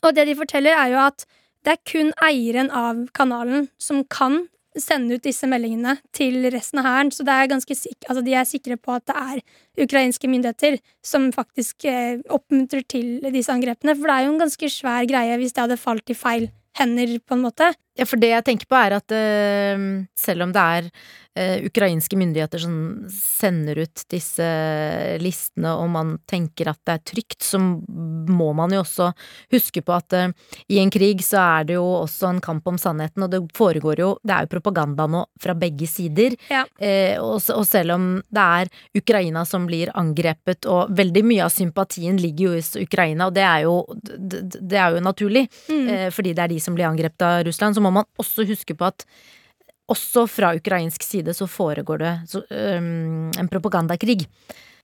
og 0.02 0.16
det 0.16 0.26
de 0.28 0.38
forteller, 0.38 0.76
er 0.76 0.94
jo 0.94 1.02
at 1.02 1.26
det 1.62 1.76
er 1.76 1.84
kun 1.86 2.10
eieren 2.24 2.72
av 2.74 3.06
kanalen 3.14 3.68
som 3.78 4.02
kan 4.10 4.44
sende 4.78 5.18
ut 5.18 5.24
disse 5.24 5.46
meldingene 5.48 5.98
til 6.16 6.46
resten 6.52 6.80
av 6.80 6.88
hæren. 6.88 7.12
Så 7.12 7.26
er 7.28 7.52
altså 7.52 8.22
de 8.24 8.34
er 8.34 8.48
sikre 8.48 8.78
på 8.80 8.96
at 8.96 9.06
det 9.06 9.16
er 9.16 9.84
ukrainske 9.84 10.30
myndigheter 10.30 10.78
som 11.04 11.30
faktisk 11.32 11.84
eh, 11.84 12.18
oppmuntrer 12.32 12.82
til 12.88 13.20
disse 13.34 13.52
angrepene. 13.52 13.94
For 13.94 14.08
det 14.08 14.16
er 14.16 14.26
jo 14.26 14.32
en 14.32 14.42
ganske 14.42 14.72
svær 14.72 15.06
greie 15.08 15.38
hvis 15.38 15.54
det 15.54 15.66
hadde 15.66 15.80
falt 15.80 16.10
i 16.10 16.18
feil 16.18 16.50
hender, 16.78 17.18
på 17.20 17.36
en 17.36 17.44
måte. 17.44 17.72
Ja, 17.98 18.06
for 18.08 18.16
det 18.16 18.30
jeg 18.32 18.44
tenker 18.46 18.68
på 18.70 18.78
er 18.78 18.96
at 18.96 19.12
uh, 19.12 19.82
selv 20.16 20.46
om 20.46 20.52
det 20.54 20.62
er 20.62 20.86
uh, 20.88 21.64
ukrainske 21.68 22.16
myndigheter 22.16 22.62
som 22.64 22.76
sender 23.12 23.82
ut 23.84 24.04
disse 24.12 24.46
listene, 25.20 25.74
og 25.76 25.90
man 25.92 26.14
tenker 26.30 26.70
at 26.72 26.80
det 26.88 26.94
er 26.94 27.02
trygt, 27.12 27.38
så 27.44 27.60
må 27.60 28.48
man 28.56 28.72
jo 28.72 28.80
også 28.80 29.10
huske 29.52 29.82
på 29.84 29.92
at 29.92 30.16
uh, 30.16 30.54
i 30.72 30.78
en 30.80 30.92
krig 30.92 31.20
så 31.26 31.42
er 31.42 31.68
det 31.68 31.76
jo 31.76 31.84
også 31.98 32.30
en 32.30 32.40
kamp 32.44 32.70
om 32.72 32.80
sannheten, 32.80 33.26
og 33.26 33.32
det 33.34 33.42
foregår 33.56 34.00
jo 34.00 34.08
Det 34.24 34.34
er 34.34 34.46
jo 34.46 34.52
propaganda 34.54 35.06
nå 35.10 35.22
fra 35.42 35.54
begge 35.58 35.86
sider. 35.90 36.36
Ja. 36.48 36.62
Og, 37.20 37.40
og 37.52 37.64
selv 37.66 37.94
om 37.96 38.08
det 38.32 38.42
er 38.62 38.70
Ukraina 38.98 39.44
som 39.48 39.66
blir 39.68 39.90
angrepet, 39.98 40.64
og 40.70 40.92
veldig 40.96 41.24
mye 41.26 41.44
av 41.44 41.52
sympatien 41.52 42.16
ligger 42.20 42.48
jo 42.48 42.56
hos 42.56 42.72
Ukraina, 42.80 43.28
og 43.28 43.36
det 43.36 43.44
er 43.44 43.64
jo, 43.66 43.76
det, 44.00 44.42
det 44.60 44.78
er 44.80 44.96
jo 44.96 45.04
naturlig, 45.04 45.46
Mm. 45.72 46.10
fordi 46.12 46.32
det 46.36 46.42
er 46.42 46.50
de 46.52 46.58
som 46.60 46.74
blir 46.76 46.86
angrepet 46.86 47.22
av 47.24 47.42
Russland, 47.46 47.74
så 47.82 47.88
må 47.88 47.96
man 47.98 48.06
også 48.22 48.46
huske 48.46 48.76
på 48.78 48.86
at 48.86 49.06
også 49.90 50.28
fra 50.30 50.54
ukrainsk 50.54 51.02
side 51.02 51.34
så 51.34 51.48
foregår 51.50 51.98
det 51.98 52.12
så, 52.30 52.42
um, 52.78 53.30
en 53.34 53.48
propagandakrig. 53.50 54.22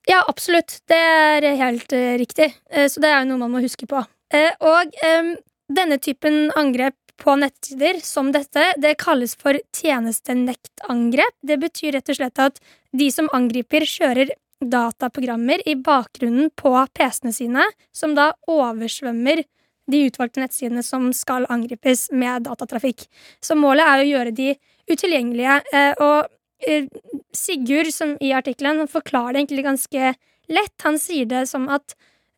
Ja, 0.08 0.24
absolutt. 0.26 0.80
Det 0.88 0.98
er 0.98 1.46
helt 1.60 1.92
uh, 1.94 2.16
riktig. 2.18 2.50
Uh, 2.74 2.88
så 2.90 3.00
det 3.00 3.12
er 3.12 3.22
jo 3.22 3.28
noe 3.30 3.44
man 3.44 3.54
må 3.54 3.62
huske 3.62 3.86
på. 3.88 4.02
Uh, 4.34 4.50
og 4.58 4.98
um, 5.06 5.36
denne 5.70 6.00
typen 6.02 6.50
angrep 6.58 6.96
på 7.18 7.36
nettsider 7.38 8.02
som 8.02 8.32
dette, 8.34 8.72
det 8.78 8.98
kalles 9.00 9.36
for 9.38 9.58
tjenestenektangrep. 9.74 11.38
Det 11.46 11.58
betyr 11.62 11.96
rett 11.96 12.10
og 12.10 12.18
slett 12.18 12.42
at 12.42 12.60
de 12.96 13.08
som 13.14 13.30
angriper, 13.34 13.86
kjører 13.86 14.34
dataprogrammer 14.58 15.62
i 15.70 15.76
bakgrunnen 15.78 16.50
på 16.58 16.74
PC-ene 16.98 17.34
sine, 17.34 17.66
som 17.94 18.14
da 18.18 18.32
oversvømmer 18.50 19.44
de 19.90 20.04
utvalgte 20.06 20.42
nettsidene 20.42 20.84
som 20.84 21.10
skal 21.16 21.46
angripes 21.52 22.08
med 22.12 22.46
datatrafikk. 22.48 23.06
Så 23.40 23.56
målet 23.58 23.86
er 23.86 24.02
å 24.02 24.08
gjøre 24.08 24.34
de 24.36 24.50
utilgjengelige. 24.90 25.60
eh, 25.72 25.94
Og 25.98 26.28
eh, 26.68 26.86
Sigurd, 27.32 27.92
som 27.94 28.16
i 28.20 28.32
artikkelen, 28.36 28.86
forklarer 28.88 29.32
det 29.36 29.44
egentlig 29.44 29.64
ganske 29.64 30.14
lett. 30.48 30.76
Han 30.84 30.98
sier 30.98 31.26
det 31.28 31.46
som 31.48 31.68
at 31.68 31.96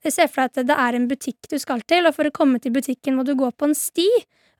Se 0.08 0.24
for 0.32 0.40
deg 0.40 0.62
at 0.62 0.68
det 0.70 0.76
er 0.80 0.96
en 0.96 1.08
butikk 1.10 1.48
du 1.52 1.58
skal 1.60 1.82
til, 1.84 2.06
og 2.08 2.14
for 2.16 2.24
å 2.24 2.32
komme 2.32 2.56
til 2.56 2.72
butikken 2.72 3.18
må 3.18 3.24
du 3.28 3.34
gå 3.36 3.50
på 3.52 3.68
en 3.68 3.76
sti. 3.76 4.06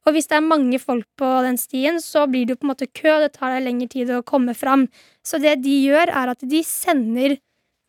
Og 0.05 0.13
hvis 0.13 0.29
det 0.29 0.37
er 0.37 0.45
mange 0.45 0.79
folk 0.81 1.07
på 1.21 1.29
den 1.45 1.57
stien, 1.61 2.01
så 2.01 2.27
blir 2.29 2.45
det 2.45 2.55
jo 2.55 2.61
på 2.61 2.67
en 2.69 2.73
måte 2.73 2.89
kø, 2.93 3.19
det 3.21 3.35
tar 3.37 3.55
deg 3.55 3.65
lengre 3.65 3.89
tid 3.93 4.13
å 4.13 4.23
komme 4.27 4.53
fram. 4.57 4.87
Så 5.25 5.41
det 5.41 5.59
de 5.65 5.77
gjør, 5.87 6.13
er 6.13 6.33
at 6.33 6.45
de 6.45 6.61
sender 6.65 7.39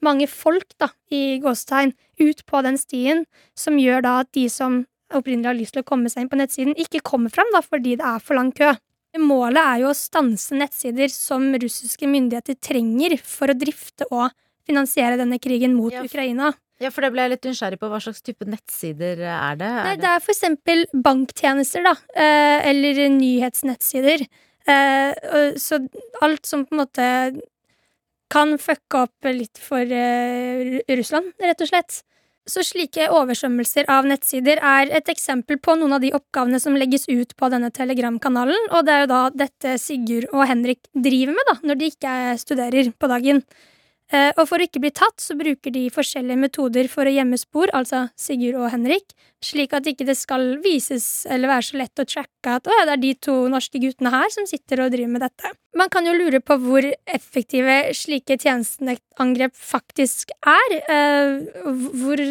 mange 0.05 0.27
folk, 0.29 0.67
da, 0.81 0.89
i 1.13 1.39
gåsetegn, 1.43 1.93
ut 2.21 2.45
på 2.49 2.61
den 2.65 2.77
stien, 2.81 3.25
som 3.57 3.79
gjør 3.81 4.05
da 4.05 4.15
at 4.23 4.31
de 4.37 4.47
som 4.51 4.83
opprinnelig 5.11 5.49
har 5.49 5.59
lyst 5.59 5.75
til 5.75 5.83
å 5.83 5.87
komme 5.87 6.11
seg 6.11 6.23
inn 6.23 6.31
på 6.31 6.39
nettsiden, 6.39 6.77
ikke 6.79 7.03
kommer 7.05 7.33
fram, 7.33 7.49
da, 7.55 7.63
fordi 7.65 7.97
det 7.99 8.07
er 8.07 8.23
for 8.23 8.39
lang 8.39 8.53
kø. 8.55 8.71
Målet 9.19 9.59
er 9.59 9.81
jo 9.83 9.89
å 9.91 9.97
stanse 9.97 10.55
nettsider 10.55 11.11
som 11.11 11.49
russiske 11.59 12.07
myndigheter 12.07 12.55
trenger 12.63 13.17
for 13.19 13.51
å 13.51 13.57
drifte 13.59 14.07
og 14.07 14.29
finansiere 14.67 15.17
denne 15.19 15.39
krigen 15.41 15.75
mot 15.75 15.91
Ja, 15.91 16.05
Ukraina. 16.07 16.53
Ja, 16.81 16.89
for 16.89 17.05
det 17.05 17.11
ble 17.13 17.25
jeg 17.25 17.33
litt 17.35 17.45
nysgjerrig 17.45 17.77
på. 17.81 17.89
Hva 17.91 17.99
slags 18.01 18.23
type 18.25 18.47
nettsider 18.49 19.19
er 19.27 19.59
det? 19.59 19.71
Er 19.91 19.99
det 20.01 20.07
er 20.15 20.23
for 20.23 20.33
eksempel 20.33 20.87
banktjenester, 20.95 21.83
da. 21.85 21.93
Eh, 22.15 22.69
eller 22.71 23.03
nyhetsnettsider. 23.13 24.23
Eh, 24.71 25.57
så 25.61 25.81
alt 26.25 26.47
som 26.47 26.65
på 26.65 26.73
en 26.73 26.81
måte 26.81 27.05
kan 28.31 28.55
fucke 28.61 29.03
opp 29.05 29.27
litt 29.27 29.59
for 29.61 29.83
eh, 29.83 30.79
Russland, 30.87 31.33
rett 31.41 31.61
og 31.61 31.69
slett. 31.71 32.01
Så 32.49 32.63
slike 32.65 33.05
oversvømmelser 33.13 33.85
av 33.91 34.07
nettsider 34.09 34.57
er 34.65 34.89
et 34.97 35.09
eksempel 35.13 35.59
på 35.61 35.75
noen 35.77 35.93
av 35.93 36.01
de 36.01 36.09
oppgavene 36.17 36.57
som 36.59 36.73
legges 36.77 37.05
ut 37.11 37.35
på 37.37 37.49
denne 37.53 37.69
Telegram-kanalen, 37.75 38.71
og 38.73 38.87
det 38.87 38.95
er 38.95 39.03
jo 39.03 39.11
da 39.11 39.19
dette 39.43 39.75
Sigurd 39.81 40.31
og 40.33 40.47
Henrik 40.49 40.81
driver 40.95 41.37
med, 41.37 41.51
da, 41.51 41.55
når 41.69 41.79
de 41.79 41.91
ikke 41.93 42.15
studerer 42.41 42.89
på 42.97 43.11
dagen. 43.11 43.43
Eh, 44.11 44.31
og 44.35 44.43
for 44.49 44.59
å 44.59 44.65
ikke 44.67 44.81
bli 44.83 44.91
tatt, 44.91 45.21
så 45.23 45.37
bruker 45.39 45.71
de 45.71 45.85
forskjellige 45.93 46.39
metoder 46.39 46.89
for 46.91 47.07
å 47.07 47.13
gjemme 47.13 47.39
spor, 47.39 47.71
altså 47.77 48.09
Sigurd 48.19 48.57
og 48.59 48.71
Henrik, 48.73 49.13
slik 49.41 49.71
at 49.73 49.87
ikke 49.87 50.05
det 50.09 50.17
skal 50.19 50.57
vises 50.63 51.23
eller 51.31 51.53
være 51.53 51.67
så 51.69 51.79
lett 51.79 52.01
å 52.03 52.05
tracke 52.05 52.57
at 52.57 52.67
å, 52.67 52.75
ja, 52.75 52.85
det 52.89 52.97
er 52.97 53.03
de 53.05 53.11
to 53.23 53.35
norske 53.51 53.79
guttene 53.81 54.11
her 54.13 54.27
som 54.33 54.47
sitter 54.49 54.83
og 54.83 54.91
driver 54.93 55.13
med 55.15 55.23
dette. 55.23 55.53
Man 55.79 55.91
kan 55.93 56.05
jo 56.05 56.17
lure 56.17 56.41
på 56.43 56.57
hvor 56.59 56.85
effektive 57.07 57.77
slike 57.95 58.35
tjenesteangrep 58.41 59.55
faktisk 59.55 60.35
er. 60.43 60.75
Eh, 60.81 61.71
hvor 62.03 62.25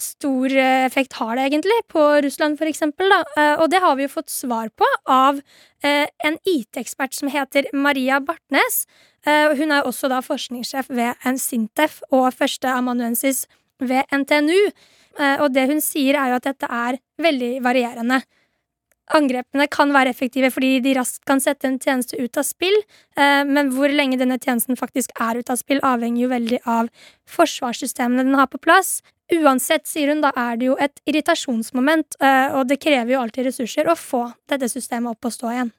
stor 0.00 0.52
effekt 0.56 1.16
har 1.20 1.36
det 1.36 1.50
egentlig 1.50 1.76
på 1.92 2.02
Russland, 2.24 2.56
for 2.56 2.68
eksempel? 2.68 3.12
Da? 3.12 3.20
Eh, 3.36 3.60
og 3.60 3.68
det 3.72 3.82
har 3.84 4.00
vi 4.00 4.08
jo 4.08 4.14
fått 4.16 4.32
svar 4.32 4.72
på 4.72 4.88
av 5.12 5.44
en 5.86 6.38
IT-ekspert 6.48 7.14
som 7.14 7.28
heter 7.30 7.68
Maria 7.76 8.16
Bartnes. 8.18 8.80
Eh, 9.26 9.56
Hun 9.58 9.72
er 9.74 9.86
også 9.86 10.08
da 10.10 10.20
forskningssjef 10.22 10.90
ved 10.94 11.26
en 11.26 11.38
Sintef 11.40 12.00
og 12.14 12.30
førsteamanuensis 12.34 13.46
ved 13.80 14.04
NTNU. 14.14 14.70
Eh, 15.18 15.36
Og 15.42 15.52
det 15.52 15.66
hun 15.68 15.80
sier, 15.80 16.14
er 16.14 16.30
jo 16.30 16.36
at 16.36 16.44
dette 16.44 16.66
er 16.70 16.98
veldig 17.18 17.62
varierende. 17.62 18.22
Angrepene 19.14 19.68
kan 19.70 19.92
være 19.94 20.10
effektive 20.10 20.50
fordi 20.50 20.80
de 20.82 20.94
raskt 20.98 21.24
kan 21.24 21.38
sette 21.38 21.64
en 21.64 21.78
tjeneste 21.78 22.18
ut 22.18 22.36
av 22.36 22.42
spill, 22.42 22.74
eh, 23.16 23.44
men 23.44 23.70
hvor 23.70 23.88
lenge 23.88 24.18
denne 24.18 24.38
tjenesten 24.38 24.76
faktisk 24.76 25.10
er 25.20 25.38
ute 25.38 25.52
av 25.52 25.58
spill, 25.58 25.80
avhenger 25.80 26.22
jo 26.22 26.28
veldig 26.28 26.60
av 26.66 26.88
forsvarssystemene 27.26 28.24
den 28.24 28.34
har 28.34 28.46
på 28.46 28.58
plass. 28.58 29.02
Uansett, 29.32 29.86
sier 29.86 30.08
hun, 30.08 30.20
da 30.20 30.32
er 30.36 30.56
det 30.56 30.66
jo 30.66 30.76
et 30.78 31.00
irritasjonsmoment, 31.06 32.14
og 32.54 32.68
det 32.68 32.78
krever 32.78 33.10
jo 33.10 33.20
alltid 33.20 33.46
ressurser 33.46 33.88
å 33.90 33.96
få 33.98 34.32
dette 34.46 34.68
systemet 34.70 35.10
opp 35.10 35.24
og 35.24 35.32
stå 35.32 35.50
igjen. 35.50 35.72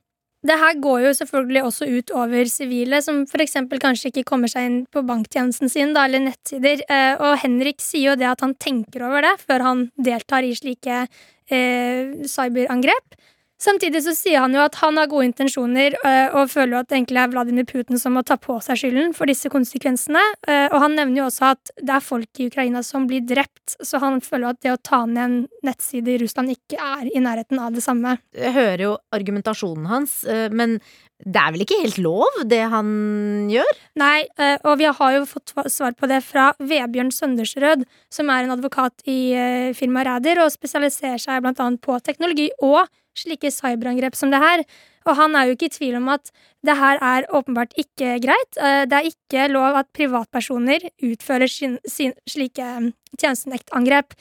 Det 0.46 0.54
her 0.62 0.78
går 0.78 1.00
jo 1.08 1.14
selvfølgelig 1.18 1.64
også 1.66 1.88
ut 1.90 2.12
over 2.14 2.50
sivile, 2.52 3.00
som 3.02 3.24
eksempel 3.42 3.80
kanskje 3.82 4.12
ikke 4.12 4.26
kommer 4.30 4.52
seg 4.52 4.68
inn 4.70 4.78
på 4.94 5.02
banktjenesten 5.08 5.72
sin, 5.72 5.96
da, 5.98 6.06
eller 6.06 6.22
nettsider. 6.28 6.84
Eh, 6.86 7.16
Og 7.18 7.40
Henrik 7.42 7.82
sier 7.82 8.12
jo 8.12 8.20
det 8.20 8.30
at 8.30 8.44
han 8.46 8.54
tenker 8.56 9.08
over 9.08 9.26
det 9.26 9.34
før 9.42 9.66
han 9.66 9.82
deltar 9.98 10.46
i 10.46 10.54
slike 10.54 11.08
eh, 11.50 12.14
cyberangrep. 12.30 13.18
Samtidig 13.58 14.04
så 14.06 14.14
sier 14.14 14.44
han 14.44 14.54
jo 14.54 14.62
at 14.62 14.76
han 14.84 15.00
har 15.00 15.10
gode 15.10 15.32
intensjoner 15.32 15.96
eh, 16.06 16.36
og 16.38 16.52
føler 16.52 16.78
at 16.78 16.92
det 16.92 17.00
egentlig 17.00 17.22
er 17.24 17.32
Vladimir 17.32 17.66
Putin 17.66 17.98
som 17.98 18.14
må 18.14 18.22
ta 18.26 18.38
på 18.38 18.60
seg 18.62 18.78
skylden 18.78 19.16
for 19.18 19.30
disse 19.30 19.50
konsekvensene. 19.50 20.22
Eh, 20.46 20.68
og 20.70 20.78
han 20.84 20.94
nevner 20.98 21.24
jo 21.24 21.30
også 21.32 21.50
at 21.56 21.72
det 21.82 21.96
er 21.96 22.06
folk 22.06 22.42
i 22.42 22.52
Ukraina 22.52 22.84
som 22.86 23.08
blir 23.10 23.26
drept, 23.26 23.80
så 23.82 23.98
han 24.04 24.22
føler 24.22 24.52
at 24.52 24.62
det 24.62 24.76
å 24.76 24.78
ta 24.78 25.02
ned 25.10 25.24
en 25.24 25.40
nettside 25.66 26.14
i 26.14 26.20
Russland 26.22 26.54
ikke 26.54 26.78
er 26.78 27.10
i 27.10 27.24
nærheten 27.24 27.58
av 27.64 27.74
det 27.74 27.82
samme. 27.86 28.20
Jeg 28.38 28.54
hører 28.54 28.84
jo 28.84 28.94
argumentasjonen 29.18 29.90
hans, 29.90 30.20
eh, 30.30 30.54
men 30.54 30.78
det 31.26 31.42
er 31.42 31.56
vel 31.56 31.66
ikke 31.66 31.80
helt 31.82 31.98
lov, 31.98 32.44
det 32.46 32.62
han 32.70 32.90
gjør? 33.50 33.80
Nei, 33.98 34.28
og 34.70 34.76
vi 34.78 34.86
har 35.00 35.16
jo 35.16 35.24
fått 35.26 35.50
svar 35.74 35.96
på 35.98 36.06
det 36.12 36.20
fra 36.22 36.52
Vebjørn 36.62 37.10
Søndersrød, 37.10 37.88
som 38.14 38.30
er 38.30 38.46
en 38.46 38.54
advokat 38.54 39.02
i 39.10 39.34
firmaet 39.74 40.12
Ræder 40.12 40.44
og 40.44 40.54
spesialiserer 40.54 41.18
seg 41.18 41.42
blant 41.42 41.64
annet 41.64 41.82
på 41.82 41.98
teknologi 42.06 42.52
og 42.62 42.86
slike 43.18 43.52
cyberangrep 43.54 44.16
som 44.16 44.32
det 44.34 44.42
her. 44.44 44.64
Og 45.08 45.16
han 45.16 45.36
er 45.40 45.48
jo 45.48 45.56
ikke 45.56 45.70
i 45.70 45.76
tvil 45.78 45.96
om 46.02 46.10
at 46.12 46.32
det 46.68 46.76
her 46.76 47.00
er 47.00 47.28
åpenbart 47.32 47.76
ikke 47.80 48.18
greit. 48.24 48.60
Eh, 48.60 48.84
Det 48.86 48.98
er 48.98 49.10
ikke 49.12 49.48
lov 49.54 49.78
at 49.80 49.92
privatpersoner 49.96 50.90
utfører 51.04 51.48
sin, 51.48 51.78
sin, 51.88 52.14
slike 52.28 52.64
mm, 52.64 52.92
tjenestenektangrep. 53.18 54.14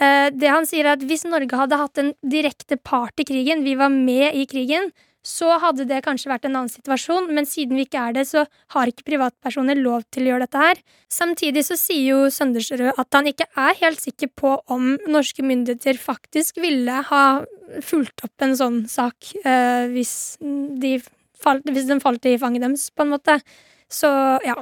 Eh, 0.00 0.30
Det 0.30 0.48
han 0.48 0.66
sier 0.66 0.86
er 0.86 0.96
at 0.96 1.04
hvis 1.04 1.26
Norge 1.28 1.56
hadde 1.56 1.76
hatt 1.80 1.98
en 1.98 2.14
direkte 2.24 2.76
part 2.76 3.20
i 3.20 3.24
krigen, 3.28 3.64
vi 3.64 3.76
var 3.76 3.90
med 3.90 4.34
i 4.34 4.46
krigen, 4.46 4.92
så 5.26 5.52
hadde 5.60 5.84
det 5.88 6.00
kanskje 6.06 6.30
vært 6.30 6.46
en 6.48 6.54
annen 6.56 6.72
situasjon, 6.72 7.28
men 7.34 7.48
siden 7.48 7.76
vi 7.76 7.84
ikke 7.84 8.00
er 8.08 8.16
det, 8.16 8.24
så 8.30 8.46
har 8.74 8.88
ikke 8.88 9.06
privatpersoner 9.10 9.76
lov 9.76 10.06
til 10.12 10.24
å 10.24 10.32
gjøre 10.32 10.46
dette 10.46 10.62
her. 10.62 10.80
Samtidig 11.12 11.66
så 11.66 11.76
sier 11.78 12.06
jo 12.08 12.20
Søndersrød 12.32 12.94
at 12.94 13.18
han 13.18 13.28
ikke 13.28 13.48
er 13.60 13.78
helt 13.82 14.00
sikker 14.00 14.32
på 14.40 14.56
om 14.72 14.94
norske 15.10 15.44
myndigheter 15.44 16.00
faktisk 16.00 16.60
ville 16.64 17.02
ha 17.10 17.24
fulgt 17.84 18.24
opp 18.26 18.46
en 18.46 18.56
sånn 18.58 18.82
sak 18.90 19.32
eh, 19.44 19.86
hvis, 19.92 20.14
de 20.40 20.96
falt, 21.40 21.68
hvis 21.68 21.88
den 21.90 22.02
falt 22.02 22.26
i 22.26 22.38
fanget 22.40 22.64
deres, 22.64 22.88
på 22.94 23.04
en 23.04 23.14
måte. 23.14 23.40
Så 23.90 24.08
ja. 24.46 24.56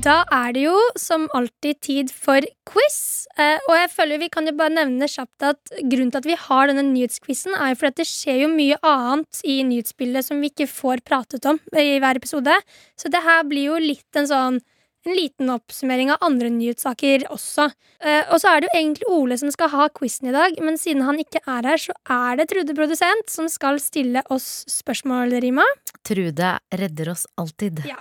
Da 0.00 0.22
er 0.32 0.54
det 0.56 0.62
jo 0.62 0.76
som 0.96 1.26
alltid 1.36 1.76
tid 1.84 2.12
for 2.14 2.40
quiz. 2.64 3.26
Eh, 3.36 3.58
og 3.68 3.74
jeg 3.76 3.90
føler 3.92 4.20
vi 4.22 4.30
kan 4.32 4.48
jo 4.48 4.54
bare 4.56 4.72
nevne 4.72 5.04
kjapt 5.10 5.44
at 5.44 5.72
grunnen 5.76 6.08
til 6.14 6.22
at 6.22 6.28
vi 6.30 6.36
har 6.40 6.70
denne 6.70 6.86
nyhetsquizen, 6.88 7.52
er 7.52 7.74
jo 7.74 7.80
fordi 7.82 7.92
at 7.92 8.00
det 8.00 8.06
skjer 8.08 8.38
jo 8.46 8.48
mye 8.54 8.78
annet 8.80 9.42
i 9.44 9.58
nyhetsbildet 9.68 10.24
som 10.24 10.40
vi 10.40 10.48
ikke 10.48 10.70
får 10.72 11.04
pratet 11.04 11.44
om 11.50 11.60
i 11.76 11.98
hver 12.00 12.16
episode. 12.16 12.54
Så 12.96 13.12
det 13.12 13.20
her 13.26 13.44
blir 13.50 13.74
jo 13.74 13.82
litt 13.82 14.16
en 14.16 14.30
sånn 14.30 14.60
en 15.06 15.16
liten 15.16 15.50
oppsummering 15.52 16.10
av 16.12 16.20
andre 16.24 16.50
nyhetssaker 16.52 17.26
også. 17.32 17.70
Eh, 18.04 18.24
og 18.32 18.40
så 18.42 18.52
er 18.52 18.60
det 18.60 18.70
jo 18.70 18.78
egentlig 18.78 19.08
Ole 19.12 19.38
som 19.40 19.52
skal 19.52 19.72
ha 19.72 19.88
quizen 19.96 20.30
i 20.30 20.34
dag, 20.34 20.58
men 20.64 20.76
siden 20.80 21.04
han 21.06 21.20
ikke 21.22 21.42
er 21.46 21.68
her, 21.70 21.80
så 21.80 21.96
er 22.10 22.40
det 22.40 22.50
Trude 22.50 22.76
produsent 22.76 23.32
som 23.32 23.48
skal 23.52 23.80
stille 23.82 24.22
oss 24.32 24.64
spørsmål, 24.70 25.36
Rima. 25.42 25.64
Trude 26.06 26.54
redder 26.74 27.12
oss 27.12 27.26
alltid. 27.40 27.84
Ja. 27.88 28.00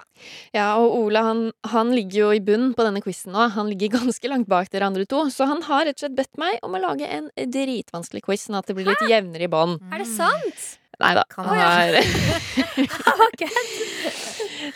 Ja, 0.52 0.74
og 0.82 0.98
Ole 0.98 1.22
han, 1.24 1.44
han 1.72 1.94
ligger 1.96 2.26
jo 2.26 2.32
i 2.36 2.42
bunnen 2.44 2.74
på 2.76 2.84
denne 2.84 3.00
quizen 3.04 3.32
nå. 3.36 3.48
Han 3.56 3.72
ligger 3.72 3.94
ganske 4.00 4.32
langt 4.32 4.50
bak 4.52 4.72
dere 4.74 4.90
andre 4.90 5.08
to, 5.10 5.26
så 5.32 5.48
han 5.50 5.64
har 5.68 5.88
rett 5.88 6.00
og 6.00 6.06
slett 6.06 6.18
bedt 6.20 6.42
meg 6.42 6.60
om 6.66 6.76
å 6.76 6.84
lage 6.84 7.08
en 7.08 7.32
dritvanskelig 7.40 8.26
quiz, 8.28 8.48
sånn 8.48 8.60
at 8.60 8.68
det 8.68 8.76
blir 8.78 8.90
litt 8.92 9.08
jevnere 9.08 9.48
i 9.48 9.52
bånn. 9.52 9.80
Er 9.94 10.04
det 10.04 10.12
sant? 10.12 10.68
Nei 11.00 11.14
da. 11.16 11.24
Kan 11.32 11.48
Han 11.48 11.58
har 11.58 11.96
Ok. 13.28 13.46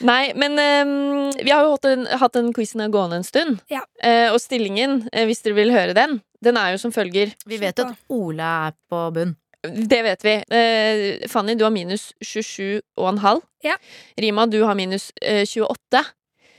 Nei, 0.04 0.34
men 0.36 0.56
um, 0.58 1.32
vi 1.36 1.52
har 1.52 1.64
jo 1.66 1.76
hatt 1.76 1.86
den, 1.86 2.06
hatt 2.08 2.36
den 2.36 2.52
quizen 2.56 2.84
gående 2.92 3.22
en 3.22 3.28
stund. 3.28 3.62
Ja. 3.72 3.84
Uh, 4.04 4.34
og 4.34 4.40
stillingen, 4.42 5.04
uh, 5.12 5.24
hvis 5.28 5.44
dere 5.46 5.58
vil 5.60 5.74
høre 5.76 5.96
den, 5.98 6.20
den 6.44 6.60
er 6.60 6.74
jo 6.74 6.82
som 6.82 6.94
følger. 6.96 7.34
Vi 7.48 7.60
vet 7.62 7.80
jo 7.80 7.88
at 7.92 8.14
Ole 8.14 8.52
er 8.68 8.76
på 8.92 9.06
bunn. 9.16 9.36
Det 9.64 10.02
vet 10.04 10.26
vi. 10.26 10.36
Uh, 10.52 11.28
Fanny, 11.32 11.56
du 11.60 11.64
har 11.68 11.72
minus 11.76 12.12
27,5. 12.24 13.44
Ja. 13.64 13.78
Rima, 14.20 14.48
du 14.52 14.60
har 14.64 14.76
minus 14.76 15.12
eh, 15.22 15.46
28. 15.48 16.04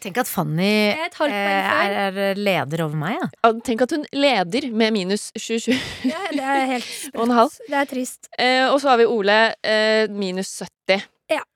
Tenk 0.04 0.18
at 0.20 0.28
Fanny 0.28 0.92
er 0.92 1.14
eh, 1.32 1.68
er, 1.88 2.18
er 2.20 2.36
leder 2.36 2.84
over 2.84 2.98
meg, 3.00 3.16
ja. 3.16 3.52
Tenk 3.64 3.86
at 3.86 3.94
hun 3.96 4.04
leder 4.12 4.66
med 4.76 4.92
minus 4.92 5.30
27. 5.32 5.72
Ja, 6.10 6.20
det 6.28 6.44
er 6.44 6.66
helt 6.74 7.14
Og 7.14 7.24
en 7.24 7.36
halv. 7.38 7.54
Det 7.70 7.78
er 7.80 7.88
trist. 7.88 8.28
Eh, 8.36 8.66
og 8.68 8.76
så 8.82 8.92
har 8.92 9.00
vi 9.00 9.08
Ole 9.08 9.38
eh, 9.64 10.10
minus 10.12 10.58
70. 10.60 11.06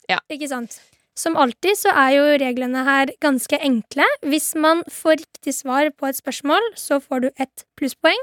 Ja, 0.09 0.23
Ikke 0.33 0.49
sant? 0.49 0.79
Som 1.19 1.37
alltid 1.37 1.77
så 1.77 1.93
er 1.93 2.15
jo 2.15 2.27
reglene 2.41 2.85
her 2.87 3.11
ganske 3.21 3.59
enkle. 3.61 4.07
Hvis 4.25 4.55
man 4.57 4.81
får 4.89 5.19
riktig 5.25 5.53
svar 5.57 5.91
på 5.99 6.09
et 6.09 6.17
spørsmål, 6.17 6.73
så 6.79 7.03
får 7.03 7.27
du 7.27 7.29
ett 7.35 7.67
plusspoeng. 7.77 8.23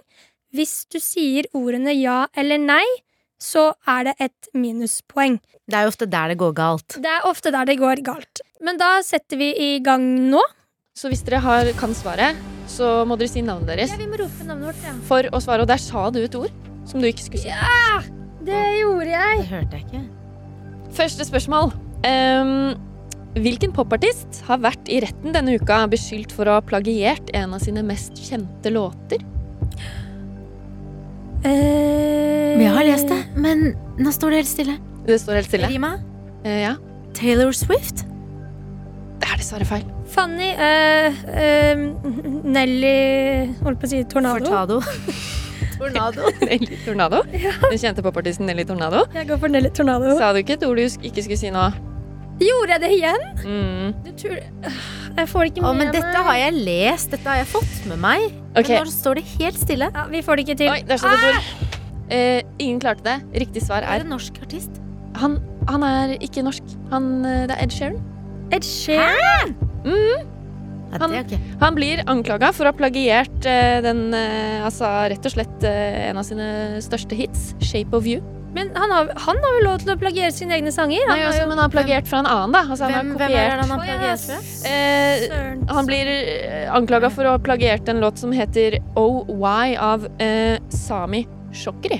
Hvis 0.55 0.85
du 0.89 0.97
sier 1.03 1.45
ordene 1.53 1.93
ja 1.93 2.23
eller 2.39 2.61
nei, 2.63 2.85
så 3.41 3.73
er 3.91 4.07
det 4.07 4.15
et 4.29 4.49
minuspoeng. 4.55 5.37
Det 5.67 5.77
er 5.77 5.85
jo 5.85 5.93
ofte 5.93 6.07
der 6.09 6.31
det 6.31 6.39
går 6.39 6.55
galt. 6.57 6.97
Det 7.03 7.11
er 7.11 7.27
ofte 7.27 7.51
der 7.53 7.67
det 7.67 7.77
går 7.81 8.01
galt. 8.05 8.41
Men 8.65 8.79
da 8.81 8.95
setter 9.05 9.37
vi 9.39 9.51
i 9.61 9.69
gang 9.85 10.03
nå. 10.31 10.41
Så 10.97 11.11
hvis 11.11 11.21
dere 11.27 11.41
har, 11.43 11.69
kan 11.77 11.93
svaret, 11.93 12.39
så 12.71 13.03
må 13.05 13.17
dere 13.19 13.29
si 13.29 13.43
navnet 13.45 13.67
deres 13.75 13.91
Ja, 13.93 13.99
vi 13.99 14.07
må 14.09 14.17
rope 14.17 14.47
navnet 14.47 14.71
vårt, 14.71 14.83
ja. 14.87 14.93
for 15.09 15.27
å 15.35 15.41
svare. 15.43 15.65
Og 15.65 15.69
der 15.69 15.81
sa 15.83 16.07
du 16.13 16.21
et 16.23 16.37
ord 16.39 16.53
som 16.89 17.03
du 17.03 17.07
ikke 17.09 17.25
skulle 17.27 17.43
si. 17.43 17.51
Ja! 17.51 17.99
Det 18.45 18.61
gjorde 18.79 19.09
jeg. 19.09 19.37
Det 19.41 19.47
hørte 19.49 19.77
jeg 19.79 19.85
ikke. 19.87 20.01
Første 20.95 21.25
spørsmål. 21.27 21.71
Um, 22.05 22.51
hvilken 23.41 23.73
popartist 23.75 24.41
har 24.47 24.61
vært 24.63 24.87
i 24.93 24.99
retten 25.03 25.33
denne 25.35 25.55
uka 25.59 25.81
beskyldt 25.91 26.31
for 26.35 26.47
å 26.47 26.59
ha 26.59 26.63
plagiert 26.65 27.31
en 27.35 27.55
av 27.57 27.63
sine 27.65 27.81
mest 27.85 28.17
kjente 28.21 28.71
låter? 28.73 29.21
Eh, 31.45 32.55
Men 32.55 32.63
jeg 32.65 32.73
har 32.77 32.87
lest 32.87 33.11
det, 33.11 33.19
men 33.37 33.65
nå 34.01 34.13
står 34.13 34.33
det 34.33 34.41
helt 34.43 34.51
stille. 34.53 34.77
Det 35.05 35.19
står 35.21 35.41
helt 35.41 35.49
stille. 35.51 35.69
Rima? 35.73 35.95
Eh, 36.45 36.61
ja. 36.65 36.75
Taylor 37.17 37.51
Swift? 37.53 38.05
Det 39.45 39.61
er 39.61 39.69
feil. 39.69 39.87
Fanny 40.09 40.51
uh, 40.57 41.17
uh, 41.29 41.81
Nelly 42.43 43.53
Holdt 43.61 43.81
på 43.81 43.87
å 43.87 43.91
si 43.91 44.03
Tornado. 44.09 44.45
Fortado. 44.45 44.79
Tornado. 45.79 46.29
Nelly 46.41 46.79
Tornado. 46.85 47.19
Den 47.31 47.81
kjente 47.81 48.05
popartisten 48.05 48.47
Nelly 48.49 48.65
Tornado. 48.67 49.03
Jeg 49.13 49.29
går 49.29 49.41
for 49.43 49.53
Nelly 49.53 49.71
Tornado. 49.75 50.15
Sa 50.17 50.31
du 50.33 50.41
ikke 50.41 50.57
et 50.57 50.65
ord 50.67 50.79
du 50.79 50.85
ikke 50.85 51.25
skulle 51.25 51.39
si 51.41 51.51
nå? 51.53 51.65
Gjorde 52.41 52.75
jeg 52.75 52.81
det 52.83 52.89
igjen? 52.97 53.21
Mm. 53.45 53.91
Du 54.03 54.09
tror 54.19 54.39
Jeg 54.39 55.27
får 55.31 55.45
det 55.45 55.51
ikke 55.53 55.61
med 55.63 55.77
med 55.77 55.85
men 55.85 55.93
dette 55.95 56.23
har 56.27 56.39
jeg 56.41 56.57
lest. 56.67 57.13
Dette 57.13 57.31
har 57.31 57.39
jeg 57.43 57.47
fått 57.53 57.77
med 57.91 58.01
meg. 58.03 58.25
Okay. 58.55 58.79
Men 58.79 58.89
nå 58.89 58.95
står 58.95 59.21
det 59.21 59.27
helt 59.37 59.61
stille. 59.61 59.91
Ja, 59.93 60.07
vi 60.11 60.23
får 60.25 60.39
det 60.39 60.47
ikke 60.47 60.57
til. 60.63 60.73
Oi, 60.73 60.81
der 60.89 60.99
står 60.99 61.15
det 61.15 61.21
et 61.21 61.29
ord. 61.29 61.77
Eh, 62.15 62.41
ingen 62.59 62.81
klarte 62.83 63.05
det. 63.05 63.15
Riktig 63.45 63.63
svar 63.65 63.83
Er 63.83 63.93
er 63.93 64.03
det 64.03 64.09
en 64.09 64.13
norsk 64.17 64.41
artist? 64.43 64.81
han, 65.15 65.39
han 65.69 65.83
er 65.83 66.17
ikke 66.19 66.43
norsk. 66.43 66.75
Han, 66.91 67.23
det 67.23 67.55
er 67.55 67.63
Ed 67.63 67.71
Sheeran. 67.71 68.01
Ed 68.51 68.63
Sheeran. 68.63 69.55
Mm. 69.85 70.31
Han-. 70.99 71.15
Han 71.59 71.75
blir 71.75 72.03
anklaga 72.07 72.53
for 72.55 72.67
å 72.67 72.71
ha 72.71 72.77
plagiert 72.77 73.45
eh, 73.49 73.81
den 73.83 74.13
eh, 74.15 74.61
Altså 74.63 74.87
rett 75.11 75.25
og 75.27 75.33
slett 75.33 75.65
eh, 75.67 76.05
en 76.09 76.21
av 76.21 76.23
sine 76.27 76.79
største 76.83 77.17
hits, 77.19 77.53
'Shape 77.59 77.91
of 77.97 78.07
You'. 78.07 78.21
Men 78.55 78.69
han 78.77 78.87
har, 78.93 79.09
han 79.19 79.39
har 79.43 79.55
jo 79.57 79.63
lov 79.65 79.81
til 79.83 79.91
å 79.91 79.97
plagiere 79.99 80.31
sine 80.31 80.55
egne 80.55 80.71
sanger. 80.71 81.01
Han 81.09 81.17
Nei, 81.17 81.25
har 81.25 81.33
altså, 81.33 81.41
jo 81.43 81.47
men 81.49 81.57
han 81.59 81.65
har 81.65 81.73
plagiert 81.73 82.07
fra 82.07 82.21
en 82.21 82.29
annen, 82.31 82.53
da. 82.55 82.61
Altså, 82.71 82.85
han 82.87 82.93
Hvem, 82.93 83.09
har 83.11 83.17
hvem 83.19 83.33
er 83.35 83.49
det 83.49 83.57
han 83.59 83.73
har 83.73 83.81
plagiert 83.83 84.21
fra? 84.23 84.37
eh, 84.71 85.73
Han 85.75 85.89
blir 85.89 86.11
anklaga 86.79 87.09
for 87.11 87.27
å 87.27 87.33
ha 87.35 87.41
plagiert 87.43 87.91
en 87.91 87.99
låt 87.99 88.21
som 88.23 88.31
heter 88.31 88.77
OY 88.95 89.75
av 89.75 90.07
eh, 90.23 90.55
Sami 90.71 91.25
Shokri. 91.51 91.99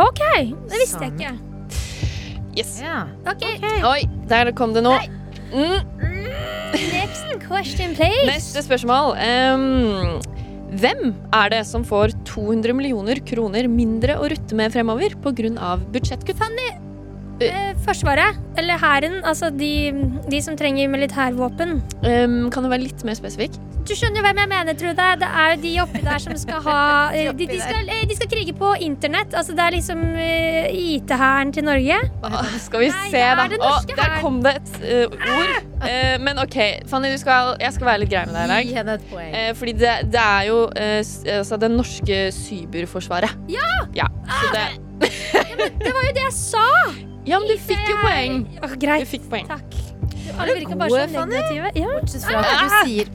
OK, 0.00 0.22
det 0.72 0.80
visste 0.80 1.04
jeg 1.04 1.12
ikke. 1.18 1.34
Yes. 2.56 2.78
Ja. 2.80 3.02
Ok, 3.28 3.44
Oi, 3.84 4.00
der 4.30 4.54
kom 4.56 4.72
det 4.72 4.86
nå. 4.86 4.94
Mm. 4.96 5.20
Next 5.54 7.26
question, 7.46 7.94
please. 7.94 8.26
Neste 8.26 8.64
spørsmål. 8.66 9.14
Um, 9.22 10.20
Hvem 10.74 11.12
er 11.30 11.52
det 11.52 11.60
som 11.68 11.84
får 11.86 12.16
200 12.26 12.74
millioner 12.74 13.20
kroner 13.22 13.68
mindre 13.70 14.16
å 14.18 14.26
rutte 14.32 14.56
med 14.58 14.72
fremover 14.74 15.14
pga. 15.22 15.76
budsjettkutt? 15.94 16.40
Eh, 16.42 16.83
Forsvaret, 17.84 18.38
eller 18.58 18.78
hæren, 18.80 19.20
altså 19.26 19.50
de, 19.50 19.92
de 20.30 20.40
som 20.42 20.56
trenger 20.56 20.88
militærvåpen. 20.88 21.80
Um, 22.06 22.50
kan 22.52 22.64
du 22.64 22.70
være 22.70 22.86
litt 22.86 23.04
mer 23.04 23.16
spesifikk? 23.18 23.56
Du 23.84 23.92
skjønner 23.92 24.24
hvem 24.24 24.38
jeg 24.40 24.48
mener, 24.48 24.76
Trude. 24.80 25.08
Det 25.20 25.28
er 25.28 25.50
jo 25.52 25.58
de 25.60 25.72
oppi 25.82 26.00
der 26.06 26.22
som 26.22 26.36
skal 26.40 26.62
ha 26.64 26.78
eh, 27.16 27.28
de, 27.36 27.48
de, 27.50 27.58
skal, 27.60 27.90
eh, 27.92 28.06
de 28.08 28.16
skal 28.16 28.30
krige 28.32 28.54
på 28.56 28.70
internett. 28.80 29.34
Altså 29.36 29.52
Det 29.52 29.66
er 29.66 29.76
liksom 29.76 30.00
uh, 30.14 30.70
IT-hæren 30.72 31.52
til 31.52 31.66
Norge. 31.68 31.98
Ah, 32.24 32.48
skal 32.64 32.86
vi 32.86 32.88
Nei, 32.94 33.10
se, 33.12 33.20
da. 33.20 33.44
Å, 33.44 33.74
der 33.90 34.00
her. 34.00 34.16
kom 34.22 34.40
det 34.46 34.56
et 34.62 34.74
uh, 34.80 35.18
ord. 35.36 35.70
Uh, 35.84 36.16
men 36.24 36.40
OK, 36.40 36.58
Fanny, 36.88 37.12
du 37.12 37.20
skal, 37.20 37.54
jeg 37.60 37.76
skal 37.76 37.90
være 37.92 38.04
litt 38.06 38.14
grei 38.14 38.24
med 38.30 38.38
deg 38.38 38.46
i 38.46 38.54
dag. 38.54 38.68
Gi 38.70 38.78
henne 38.80 38.98
et 38.98 39.08
poeng. 39.12 39.32
Eh, 39.34 39.50
fordi 39.58 39.74
det, 39.84 39.94
det 40.14 40.20
er 40.22 40.46
jo 40.48 40.60
eh, 40.80 41.00
altså 41.38 41.58
det 41.60 41.72
norske 41.74 42.20
cyberforsvaret. 42.40 43.40
Ja! 43.52 43.72
ja 43.96 44.08
så 44.28 44.54
det, 44.54 44.68
Det 45.82 45.90
var 45.92 46.06
jo 46.08 46.14
det 46.14 46.24
jeg 46.30 46.38
sa! 46.38 46.68
ja, 47.26 47.38
men 47.40 47.48
du 47.48 47.56
fikk 47.58 47.88
jo 47.88 47.96
poeng. 48.02 48.40
Åh, 48.62 48.74
Du 48.80 49.06
fikk 49.08 49.28
poeng. 49.32 49.46
Takk. 49.48 49.76
Alle 50.38 50.54
virker 50.58 50.76
bare 50.80 50.90
så 50.90 51.12
Fanny? 51.14 51.34
negative. 51.36 51.70
Ja, 51.78 51.90
Bortsett 51.98 52.24
fra 52.24 52.40
at 52.40 52.64
du 52.64 52.88
sier 52.88 53.12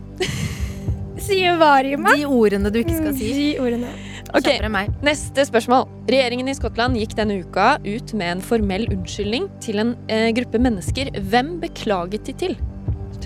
Sier 1.30 1.58
Variuma. 1.60 2.14
de 2.16 2.24
ordene 2.26 2.72
du 2.72 2.80
ikke 2.80 2.96
skal 2.96 3.14
si. 3.18 3.32
De 3.36 3.48
ordene. 3.60 3.90
Ok, 4.30 4.46
Kjappere 4.46 4.68
enn 4.70 4.76
meg. 4.76 4.92
Neste 5.04 5.44
spørsmål. 5.50 5.88
Regjeringen 6.08 6.48
i 6.52 6.54
Skottland 6.56 6.96
gikk 7.00 7.16
denne 7.18 7.40
uka 7.42 7.74
ut 7.84 8.14
med 8.14 8.36
en 8.38 8.44
formell 8.46 8.86
unnskyldning 8.94 9.50
til 9.64 9.82
en 9.84 9.96
eh, 10.08 10.30
gruppe 10.38 10.62
mennesker. 10.62 11.10
Hvem 11.32 11.56
beklaget 11.64 12.30
de 12.30 12.36
til? 12.46 12.56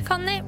Fanny 0.07 0.39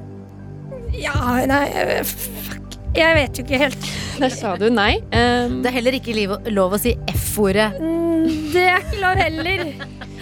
Ja, 0.96 1.14
nei 1.48 2.02
Fuck. 2.08 2.65
Jeg 2.96 3.14
vet 3.18 3.38
jo 3.38 3.44
ikke 3.44 3.58
helt. 3.60 3.86
Der 4.20 4.32
sa 4.32 4.54
du 4.56 4.68
nei. 4.72 4.96
Um, 5.12 5.60
Det 5.62 5.68
er 5.70 5.74
heller 5.76 5.92
ikke 5.98 6.14
liv- 6.16 6.48
lov 6.56 6.72
å 6.72 6.78
si 6.80 6.94
F-ordet. 7.12 7.74
Mm, 7.80 8.52
Det 8.52 8.64
er 8.72 8.78
ikke 8.80 9.00
lov 9.02 9.16
heller. 9.20 9.64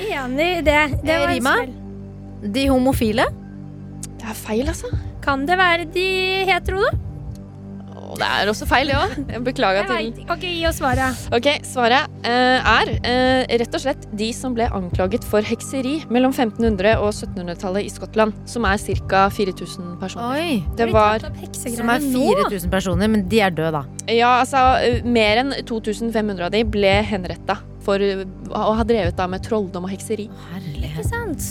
Enig 0.05 0.49
i 0.59 0.61
det. 0.67 0.81
Det 1.05 1.15
Eh, 1.15 1.21
var 1.21 1.29
Rima? 1.33 1.55
De 2.53 2.67
homofile. 2.69 3.27
det 4.19 4.27
er 4.29 4.35
feil, 4.35 4.67
altså. 4.69 4.91
Kan 5.23 5.47
det 5.47 5.57
være 5.59 5.85
de 5.95 6.45
hetero, 6.51 6.81
da? 6.83 6.91
Og 8.15 8.21
det 8.23 8.27
er 8.31 8.51
også 8.53 8.67
feil, 8.71 8.87
det 8.93 8.95
òg. 8.95 9.15
Beklager 9.49 9.89
Jeg 9.91 10.13
til. 10.15 10.27
Ok, 10.31 10.45
gi 10.47 10.63
oss 10.69 10.77
svaret. 10.79 11.23
Ok, 11.35 11.49
Svaret 11.67 12.13
eh, 12.23 12.69
er 12.71 12.91
eh, 13.03 13.57
rett 13.59 13.75
og 13.75 13.83
slett 13.83 14.05
de 14.15 14.29
som 14.37 14.55
ble 14.55 14.69
anklaget 14.71 15.27
for 15.27 15.43
hekseri 15.43 15.97
mellom 16.15 16.31
1500- 16.31 16.95
og 17.03 17.11
1700-tallet 17.11 17.89
i 17.89 17.91
Skottland. 17.91 18.37
Som 18.47 18.69
er 18.71 18.79
ca. 18.79 19.25
4000 19.35 19.97
personer. 19.99 20.39
Oi. 20.39 20.63
Det 20.79 20.87
var 20.95 21.25
Som 21.59 21.91
er 21.91 22.07
4000 22.07 22.71
personer, 22.71 23.11
men 23.11 23.27
de 23.29 23.41
er 23.43 23.51
døde, 23.51 23.81
da. 23.81 23.83
Ja, 24.15 24.37
altså 24.45 24.63
eh, 24.85 25.03
Mer 25.05 25.43
enn 25.43 25.53
2500 25.67 26.47
av 26.47 26.55
de 26.55 26.63
ble 26.71 26.95
henretta 27.11 27.59
for 27.85 27.99
eh, 28.01 28.23
å 28.55 28.77
ha 28.79 28.87
drevet 28.87 29.19
da 29.19 29.27
med 29.31 29.43
trolldom 29.45 29.89
og 29.89 29.93
hekseri. 29.97 30.29
Herlighet. 30.53 31.01
Ikke 31.03 31.09
sant? 31.11 31.51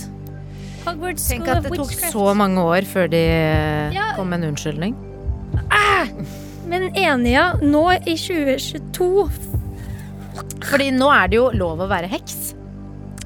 Hogwarts 0.88 1.28
Tenk 1.28 1.48
at 1.48 1.64
det 1.64 1.76
tok 1.76 1.92
så 2.12 2.32
mange 2.36 2.64
år 2.64 2.88
før 2.88 3.12
de 3.12 3.22
Ja. 3.96 4.14
kom 4.16 4.32
med 4.32 4.44
en 4.44 4.54
unnskyldning. 4.54 4.96
Men 6.70 6.90
enig, 6.96 7.34
ja. 7.34 7.46
Nå 7.62 7.84
i 7.94 8.16
2022 8.18 9.30
Fordi 10.70 10.90
nå 10.96 11.10
er 11.14 11.32
det 11.32 11.40
jo 11.40 11.48
lov 11.58 11.84
å 11.84 11.88
være 11.92 12.10
heks. 12.12 12.54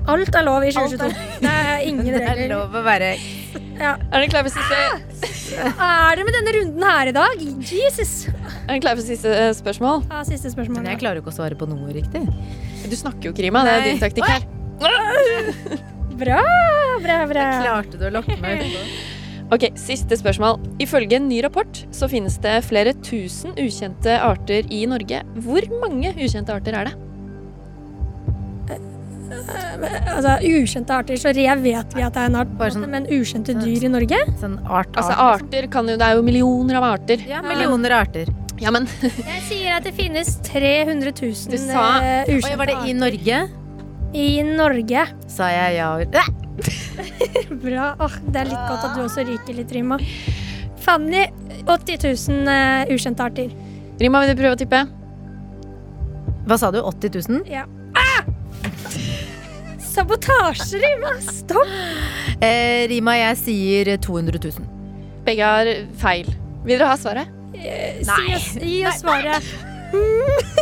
Alt 0.08 0.36
er 0.36 0.46
lov 0.48 0.64
i 0.64 0.72
Alt 0.72 0.96
2022. 0.96 1.28
Det 1.44 1.54
er 1.54 1.84
ingen 1.88 2.06
regler. 2.08 2.36
Det 2.36 2.46
er 2.48 2.54
lov 2.54 2.76
å 2.76 2.84
være 2.86 3.12
Er 3.18 3.98
dere 4.14 4.30
klare 4.32 4.48
for 4.48 4.56
siste, 4.56 5.58
Hva 5.78 5.90
Er 6.10 6.20
det 6.20 6.26
med 6.28 6.38
denne 6.40 6.54
runden 6.56 6.88
her 6.88 7.12
i 7.12 7.16
dag? 7.16 7.44
Jesus! 7.68 8.14
er 8.28 8.72
dere 8.72 8.82
klare 8.84 9.00
for 9.00 9.08
siste 9.08 9.32
eh, 9.32 9.52
spørsmål? 9.56 10.08
Ja, 10.12 10.24
siste 10.28 10.52
spørsmål. 10.54 10.82
Men 10.82 10.94
jeg 10.94 11.02
klarer 11.04 11.20
jo 11.20 11.26
ikke 11.26 11.36
å 11.36 11.38
svare 11.38 11.60
på 11.60 11.68
noe 11.70 11.92
riktig. 11.96 12.24
Du 12.88 12.96
snakker 12.96 13.30
jo 13.30 13.36
ikke, 13.36 13.48
Rima. 13.48 13.64
Det 13.68 13.76
er 13.76 13.86
din 13.88 14.02
taktikk 14.02 14.28
her. 14.28 14.48
Bra, 16.18 16.42
bra, 17.04 17.20
bra. 17.30 17.46
Klarte 17.62 18.00
du 18.00 18.08
å 18.10 18.16
lokke 18.18 18.40
meg 18.42 18.66
utpå? 18.66 18.82
Ok, 19.52 19.64
Siste 19.80 20.18
spørsmål. 20.20 20.58
Ifølge 20.84 21.16
en 21.22 21.30
ny 21.30 21.40
rapport 21.46 21.86
så 21.96 22.10
finnes 22.12 22.36
det 22.44 22.58
flere 22.68 22.92
tusen 23.06 23.54
ukjente 23.56 24.18
arter 24.20 24.68
i 24.74 24.82
Norge. 24.90 25.22
Hvor 25.46 25.68
mange 25.82 26.12
ukjente 26.18 26.52
arter 26.52 26.76
er 26.76 26.90
det? 26.90 26.96
Altså, 29.38 30.34
ukjente 30.48 30.94
arter, 30.96 31.20
så 31.22 31.32
rev 31.36 31.62
vet 31.64 31.94
vi 31.96 32.02
at 32.04 32.16
det 32.16 32.22
er 32.24 32.30
en 32.32 32.36
art, 32.40 32.52
Bare 32.58 32.72
sånn- 32.74 32.90
men 32.90 33.06
ukjente 33.06 33.54
dyr 33.62 33.84
i 33.86 33.92
Norge? 33.94 34.18
Sånn 34.42 34.58
art, 34.66 34.92
Altså, 34.98 35.14
arter 35.14 35.68
kan 35.72 35.88
jo 35.88 35.96
Det 35.98 36.02
er 36.08 36.16
jo 36.16 36.24
millioner 36.24 36.76
av 36.80 36.84
arter. 36.84 37.18
Ja, 37.28 37.42
millioner 37.42 37.92
av 37.92 38.08
arter. 38.08 38.28
Ja, 38.60 38.72
men 38.72 38.88
Jeg 39.02 39.42
sier 39.48 39.76
at 39.78 39.84
det 39.84 39.94
finnes 39.94 40.40
300 40.44 41.12
000 41.14 41.52
Du 41.52 41.58
sa- 41.58 42.00
eh, 42.02 42.26
Oi, 42.34 42.56
var 42.58 42.66
det 42.66 42.78
i 42.90 42.94
Norge? 42.94 43.50
i 44.14 44.42
Norge. 44.42 45.08
Sa 45.28 45.48
jeg 45.50 45.76
ja! 45.78 46.00
Bra. 47.66 47.92
Oh, 48.04 48.14
det 48.32 48.42
er 48.44 48.50
litt 48.52 48.68
godt 48.70 48.86
at 48.90 48.96
du 48.98 49.04
også 49.06 49.26
ryker 49.28 49.58
litt, 49.58 49.72
Rima. 49.76 50.00
Fanny, 50.84 51.26
80 51.68 52.06
000 52.30 52.48
uh, 52.48 52.94
ukjente 52.94 53.26
arter. 53.26 53.52
Rima, 54.00 54.22
vil 54.24 54.34
du 54.34 54.42
prøve 54.42 54.56
å 54.58 54.60
tippe? 54.60 54.84
Hva 56.48 56.58
sa 56.62 56.70
du? 56.72 56.80
80 56.86 57.18
000? 57.28 57.48
Ja. 57.52 57.66
Ah! 57.98 58.24
Sabotasje, 59.82 60.80
Rima! 60.84 61.16
Stopp! 61.26 61.72
Eh, 62.44 62.86
Rima, 62.92 63.18
jeg 63.18 63.40
sier 63.42 63.94
200 64.04 64.40
000. 64.44 64.68
Begge 65.26 65.48
har 65.50 65.72
feil. 66.00 66.30
Vil 66.68 66.78
dere 66.78 66.92
ha 66.94 67.00
svaret? 67.00 67.34
Eh, 67.58 68.04
Si 68.06 68.36
oss, 68.38 68.52
gi 68.62 68.78
oss 68.88 69.02
svaret. 69.02 69.48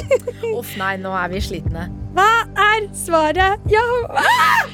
Uff, 0.58 0.76
nei, 0.80 0.96
nå 1.02 1.12
er 1.18 1.32
vi 1.34 1.42
slitne. 1.44 1.88
Hva 2.16 2.28
er 2.56 2.86
svaret? 2.96 3.64
Ja! 3.72 3.84
Ah! 4.16 4.66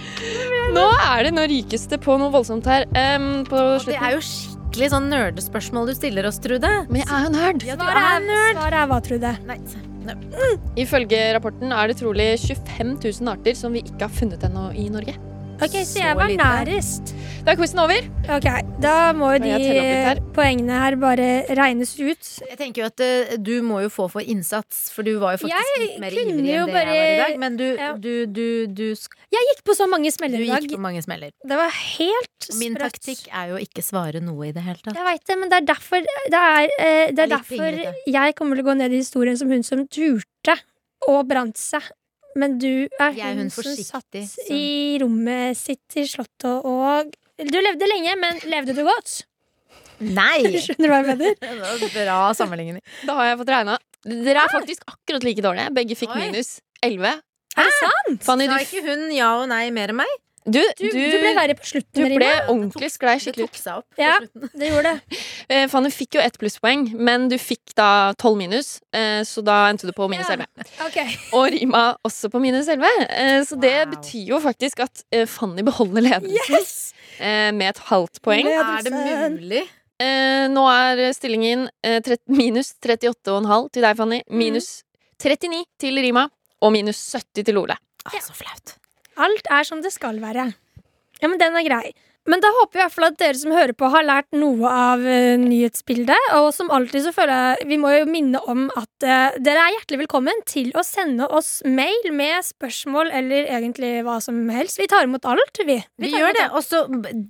Nå 0.76 0.84
er 0.94 1.26
det 1.26 1.32
noe 1.34 1.48
rykeste 1.50 1.98
på 2.02 2.18
noe 2.22 2.30
voldsomt 2.34 2.68
her. 2.70 2.86
Um, 2.94 3.42
på 3.50 3.62
Det 3.88 3.96
er 3.98 4.14
jo 4.14 4.22
skikkelig 4.26 4.92
sånn 4.94 5.08
nerdespørsmål 5.12 5.90
du 5.90 5.96
stiller 5.98 6.28
oss, 6.30 6.38
Trude. 6.44 6.70
Men 6.92 7.02
jeg 7.02 7.10
er 7.10 7.26
jo 7.26 7.32
nerd. 7.34 7.66
Ja, 7.66 7.80
Svaret 7.80 8.04
er 8.04 8.12
er, 8.20 8.28
nerd. 8.28 8.60
svaret 8.62 8.78
er 8.84 8.92
hva, 8.92 9.00
Trude? 9.08 9.34
Nei, 9.50 9.58
Ifølge 10.82 11.20
rapporten 11.36 11.74
er 11.76 11.92
det 11.92 11.98
trolig 12.00 12.30
25 12.42 12.96
000 13.04 13.34
arter 13.34 13.58
som 13.58 13.74
vi 13.74 13.84
ikke 13.86 14.08
har 14.08 14.14
funnet 14.14 14.46
ennå 14.48 14.70
i 14.78 14.88
Norge. 14.94 15.18
Ok, 15.62 15.76
så 15.78 15.86
Så 15.94 16.00
jeg 16.02 16.16
var 16.18 16.28
lite. 16.32 16.42
nærest. 16.42 17.12
Da 17.46 17.52
er 17.52 17.58
quizen 17.58 17.80
over. 17.82 18.06
Ok, 18.36 18.48
Da 18.82 19.14
må 19.14 19.28
jo 19.34 19.40
de 19.42 20.22
poengene 20.34 20.74
her 20.78 20.96
bare 21.02 21.28
regnes 21.58 21.92
ut. 22.00 22.30
Jeg 22.50 22.58
tenker 22.58 22.82
jo 22.84 22.88
at 22.90 23.02
uh, 23.02 23.36
du 23.38 23.62
må 23.66 23.82
jo 23.84 23.90
få 23.94 24.08
for 24.10 24.22
innsats, 24.22 24.90
for 24.94 25.06
du 25.06 25.20
var 25.22 25.36
jo 25.38 25.42
faktisk 25.44 25.54
Jeg 25.54 25.82
litt 25.84 26.00
mer 26.02 26.12
ivrig 26.18 26.34
enn 26.34 26.42
det 26.42 26.52
jeg 26.54 26.66
var 26.74 26.92
i 26.94 27.18
dag. 27.22 27.38
Men 27.44 27.58
du, 27.58 27.66
Ja. 27.78 27.92
du, 27.94 28.26
du, 28.26 28.46
du, 28.68 28.84
sk- 28.98 29.18
Jeg 29.34 29.48
gikk 29.52 29.64
på 29.70 29.76
så 29.78 29.88
mange 29.90 30.12
smeller 30.14 30.40
i 30.42 30.48
dag. 30.50 30.62
Du 30.62 30.68
gikk 30.68 30.78
på 30.78 30.82
mange 30.82 31.02
smeller. 31.06 31.32
Det 31.46 31.58
var 31.62 31.70
helt 31.70 32.30
sprøtt. 32.42 32.60
Min 32.60 32.76
taktikk 32.82 33.28
er 33.32 33.50
jo 33.54 33.56
å 33.58 33.62
ikke 33.62 33.86
svare 33.86 34.22
noe 34.22 34.50
i 34.50 34.52
det 34.52 34.62
hele 34.66 34.82
tatt. 34.82 34.98
Jeg 34.98 35.06
veit 35.06 35.26
det, 35.30 35.38
men 35.40 35.50
det 35.54 35.58
er 35.62 35.66
derfor, 35.76 36.02
det 36.02 36.42
er, 36.42 36.70
uh, 36.74 37.08
det 37.10 37.16
Det 37.16 37.20
er 37.20 37.24
er 37.24 37.34
derfor 37.38 38.12
jeg 38.18 38.36
kommer 38.36 38.56
til 38.58 38.66
å 38.66 38.70
gå 38.72 38.78
ned 38.82 38.92
i 38.94 39.02
historien 39.02 39.38
som 39.38 39.50
hun 39.50 39.64
som 39.64 39.86
turte 39.88 40.58
og 41.08 41.28
brant 41.30 41.58
seg. 41.58 41.82
Men 42.36 42.58
du 42.62 42.88
er 43.00 43.10
er 43.12 43.34
hun, 43.36 43.44
hun 43.44 43.50
som 43.50 43.76
satt 43.76 44.20
som- 44.28 44.54
i 44.56 44.98
rommet 45.02 45.58
sitt 45.60 45.98
i 46.00 46.06
Slottet 46.08 46.66
og 46.66 47.12
Du 47.42 47.58
levde 47.60 47.88
lenge, 47.90 48.16
men 48.22 48.40
levde 48.46 48.76
du 48.78 48.84
godt? 48.86 49.24
Nei! 50.02 50.42
Skjønner 50.64 50.88
du 50.88 50.92
hva 50.92 51.00
jeg 51.02 51.18
mener? 51.18 51.36
Bra 51.98 52.20
sammenligning. 52.38 52.82
Da 53.08 53.16
har 53.18 53.32
jeg 53.32 53.40
fått 53.42 53.54
regna. 53.54 53.78
Dere 54.06 54.46
er 54.46 54.54
faktisk 54.54 54.86
akkurat 54.90 55.26
like 55.26 55.44
dårlige. 55.46 55.70
Begge 55.74 55.98
fikk 55.98 56.14
Oi. 56.16 56.28
minus 56.28 56.60
11. 56.86 57.22
Er 57.58 57.68
det 57.68 57.74
sant? 57.78 58.24
Fanny, 58.26 58.48
Sa 58.50 58.58
ikke 58.64 58.82
hun 58.86 59.10
ja 59.14 59.34
og 59.42 59.50
nei 59.52 59.66
mer 59.76 59.92
enn 59.94 60.00
meg? 60.00 60.14
Du, 60.46 60.60
Du, 60.80 60.88
du 60.90 61.18
ble 61.22 61.34
verre 61.38 61.54
på 61.56 61.66
slutten. 61.70 62.08
du 62.10 62.16
ble 62.18 62.30
ordentlig 62.50 62.90
sklei 62.92 63.18
skikkelig 63.22 63.46
ut. 63.46 63.86
Ja. 64.00 64.16
Det 64.58 64.70
gjorde 64.72 64.96
det. 64.96 65.20
Eh, 65.52 65.66
Fanny 65.68 65.90
fikk 65.92 66.16
jo 66.16 66.22
ett 66.24 66.38
plusspoeng, 66.40 66.86
men 66.96 67.26
du 67.28 67.36
fikk 67.42 67.74
da 67.76 68.14
12 68.16 68.38
minus, 68.40 68.68
eh, 68.96 69.20
så 69.28 69.42
da 69.44 69.66
endte 69.68 69.84
du 69.84 69.92
på 69.92 70.06
minus 70.08 70.30
Ja. 70.32 70.38
11. 70.38 70.70
Ok. 70.86 71.00
Og 71.36 71.48
Rima 71.52 71.82
også 72.08 72.30
på 72.32 72.40
minus 72.40 72.70
11. 72.72 72.88
Eh, 73.10 73.42
Så 73.44 73.58
det 73.60 73.74
Wow. 73.82 73.92
betyr 73.98 74.30
jo 74.30 74.40
faktisk 74.40 74.80
at 74.86 75.04
eh, 75.12 75.26
Fanny 75.28 75.62
beholder 75.68 76.02
ledelsen 76.06 76.56
Yes! 76.56 76.94
eh, 77.20 77.52
med 77.52 77.68
et 77.74 77.82
halvt 77.90 78.22
poeng. 78.24 78.48
Er 78.48 78.82
det 78.88 78.94
mulig? 79.36 79.66
Eh, 80.00 80.48
Nå 80.50 80.64
er 80.72 81.12
stillingen 81.14 81.68
minus 82.32 82.72
38,5 82.80 83.70
til 83.74 83.84
deg, 83.84 83.98
Fanny. 84.00 84.22
Minus 84.32 84.84
39 85.20 85.66
til 85.84 86.00
Rima. 86.00 86.30
Og 86.62 86.72
minus 86.72 87.02
70 87.12 87.44
til 87.50 87.58
Ole. 87.58 87.76
Ah, 88.06 88.20
så 88.24 88.34
flaut. 88.38 88.78
Alt 89.22 89.50
er 89.54 89.68
som 89.68 89.84
det 89.86 89.94
skal 89.94 90.22
være. 90.22 90.48
Ja, 91.22 91.30
men 91.30 91.38
den 91.42 91.58
er 91.58 91.68
grei. 91.68 91.92
Men 92.30 92.42
da 92.44 92.52
håper 92.54 92.78
vi 92.78 92.82
i 92.82 92.84
hvert 92.84 92.94
fall 92.94 93.08
at 93.08 93.18
dere 93.18 93.38
som 93.40 93.54
hører 93.56 93.74
på, 93.74 93.88
har 93.90 94.06
lært 94.06 94.28
noe 94.38 94.70
av 94.70 95.02
uh, 95.02 95.40
nyhetsbildet. 95.42 96.28
Og 96.38 96.52
som 96.54 96.70
alltid 96.74 97.08
så 97.08 97.14
føler 97.16 97.34
jeg 97.58 97.70
vi 97.72 97.80
må 97.82 97.94
jo 97.96 98.06
minne 98.10 98.42
om 98.52 98.68
at 98.78 99.06
uh, 99.08 99.38
dere 99.42 99.64
er 99.64 99.76
hjertelig 99.78 100.04
velkommen 100.04 100.44
til 100.50 100.70
å 100.78 100.84
sende 100.86 101.26
oss 101.34 101.50
mail 101.66 102.12
med 102.14 102.46
spørsmål 102.46 103.10
eller 103.18 103.50
egentlig 103.50 103.94
hva 104.06 104.20
som 104.22 104.38
helst. 104.54 104.78
Vi 104.82 104.90
tar 104.92 105.08
imot 105.08 105.26
alt, 105.26 105.64
vi. 105.66 105.80
Vi 105.98 106.12
vi 106.12 106.12
gjør 106.14 106.38
det. 106.38 106.46
Og 106.54 106.66
så 106.66 106.84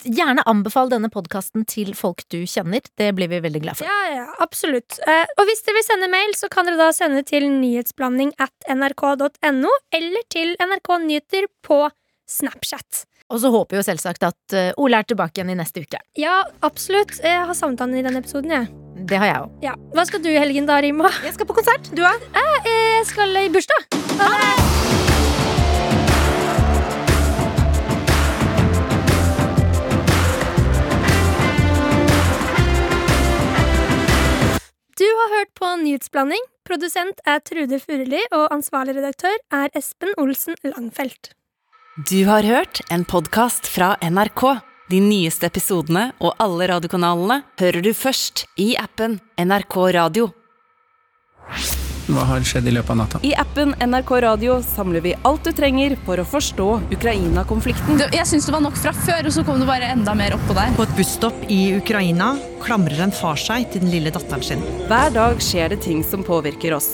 gjerne 0.04 0.44
anbefal 0.50 0.92
denne 0.92 1.12
podkasten 1.14 1.64
til 1.70 1.94
folk 1.96 2.26
du 2.34 2.42
kjenner. 2.44 2.84
Det 3.00 3.14
blir 3.16 3.32
vi 3.32 3.40
veldig 3.46 3.64
glad 3.64 3.80
for. 3.80 3.88
Ja, 3.88 4.18
ja, 4.18 4.28
absolutt. 4.44 5.00
Uh, 5.08 5.24
og 5.38 5.48
hvis 5.48 5.64
dere 5.64 5.80
vil 5.80 5.88
sende 5.88 6.12
mail, 6.12 6.36
så 6.36 6.52
kan 6.52 6.68
dere 6.68 6.82
da 6.82 6.92
sende 6.96 7.24
til 7.28 7.48
nyhetsblanding 7.54 8.36
at 8.44 8.68
nrk.no, 8.76 9.72
eller 10.02 10.28
til 10.36 10.58
NRK 10.60 10.94
Nyheter 11.08 11.48
på 11.64 11.86
Snapchat. 12.28 13.06
Og 13.32 13.40
så 13.40 13.52
håper 13.54 13.80
jo 13.80 13.86
selvsagt 13.86 14.26
at 14.28 14.56
eh, 14.58 14.74
Ole 14.82 15.00
er 15.00 15.08
tilbake 15.08 15.40
igjen 15.40 15.54
i 15.54 15.58
neste 15.60 15.86
uke. 15.86 16.02
Ja, 16.20 16.42
absolutt. 16.68 17.16
Jeg 17.24 17.48
har 17.48 17.56
han 17.56 17.96
i 17.96 18.04
denne 18.04 18.20
episoden, 18.20 18.52
jeg. 18.52 18.68
Det 19.08 19.18
har 19.18 19.32
jeg 19.32 19.40
òg. 19.46 19.54
Ja. 19.64 19.76
Hva 19.96 20.04
skal 20.08 20.22
du 20.24 20.30
i 20.30 20.38
helgen 20.38 20.68
da, 20.68 20.82
Rima? 20.84 21.10
Jeg 21.24 21.38
skal 21.38 21.48
på 21.48 21.56
konsert. 21.56 21.88
Du 21.96 22.04
òg? 22.04 22.28
Jeg 22.68 23.08
skal 23.08 23.40
i 23.40 23.48
bursdag. 23.54 23.88
Ha 24.20 24.32
det! 24.44 24.54
Du 35.02 35.08
har 35.08 35.38
hørt 35.40 35.54
på 35.58 35.76
Nyhetsblanding. 35.82 36.44
Produsent 36.68 37.24
er 37.26 37.40
Trude 37.42 37.80
Furuli, 37.82 38.22
og 38.38 38.52
ansvarlig 38.54 39.00
redaktør 39.00 39.40
er 39.50 39.72
Espen 39.74 40.14
Olsen 40.22 40.60
Langfelt. 40.68 41.34
Du 42.10 42.26
har 42.26 42.44
hørt 42.44 42.82
en 42.90 43.04
podkast 43.06 43.68
fra 43.68 43.98
NRK. 44.02 44.42
De 44.90 45.00
nyeste 45.04 45.46
episodene 45.46 46.08
og 46.24 46.38
alle 46.42 46.70
radiokanalene 46.72 47.42
hører 47.60 47.84
du 47.84 47.92
først 47.94 48.46
i 48.56 48.72
appen 48.80 49.18
NRK 49.38 49.76
Radio. 49.98 50.30
Hva 52.08 52.24
har 52.30 52.48
skjedd 52.48 52.72
i 52.72 52.74
løpet 52.74 52.96
av 52.96 53.00
natta? 53.02 53.22
I 53.28 53.34
appen 53.38 53.76
NRK 53.84 54.16
Radio 54.24 54.58
samler 54.66 55.04
vi 55.04 55.14
alt 55.28 55.46
du 55.46 55.52
trenger 55.56 55.98
for 56.08 56.24
å 56.24 56.26
forstå 56.32 56.70
Ukraina-konflikten. 56.96 58.02
Jeg 58.16 58.28
syns 58.32 58.48
det 58.48 58.56
var 58.56 58.66
nok 58.66 58.80
fra 58.80 58.96
før, 58.96 59.28
og 59.28 59.36
så 59.36 59.46
kom 59.46 59.62
det 59.62 59.70
bare 59.70 59.92
enda 59.92 60.16
mer 60.18 60.40
oppå 60.40 60.58
der. 60.58 60.74
På 60.80 60.88
et 60.88 60.98
busstopp 60.98 61.46
i 61.52 61.62
Ukraina 61.76 62.34
klamrer 62.64 63.04
en 63.04 63.14
far 63.14 63.38
seg 63.40 63.68
til 63.76 63.84
den 63.84 63.94
lille 63.94 64.16
datteren 64.16 64.48
sin. 64.48 64.66
Hver 64.88 65.14
dag 65.20 65.44
skjer 65.44 65.76
det 65.76 65.84
ting 65.86 66.08
som 66.08 66.24
påvirker 66.26 66.80
oss. 66.80 66.94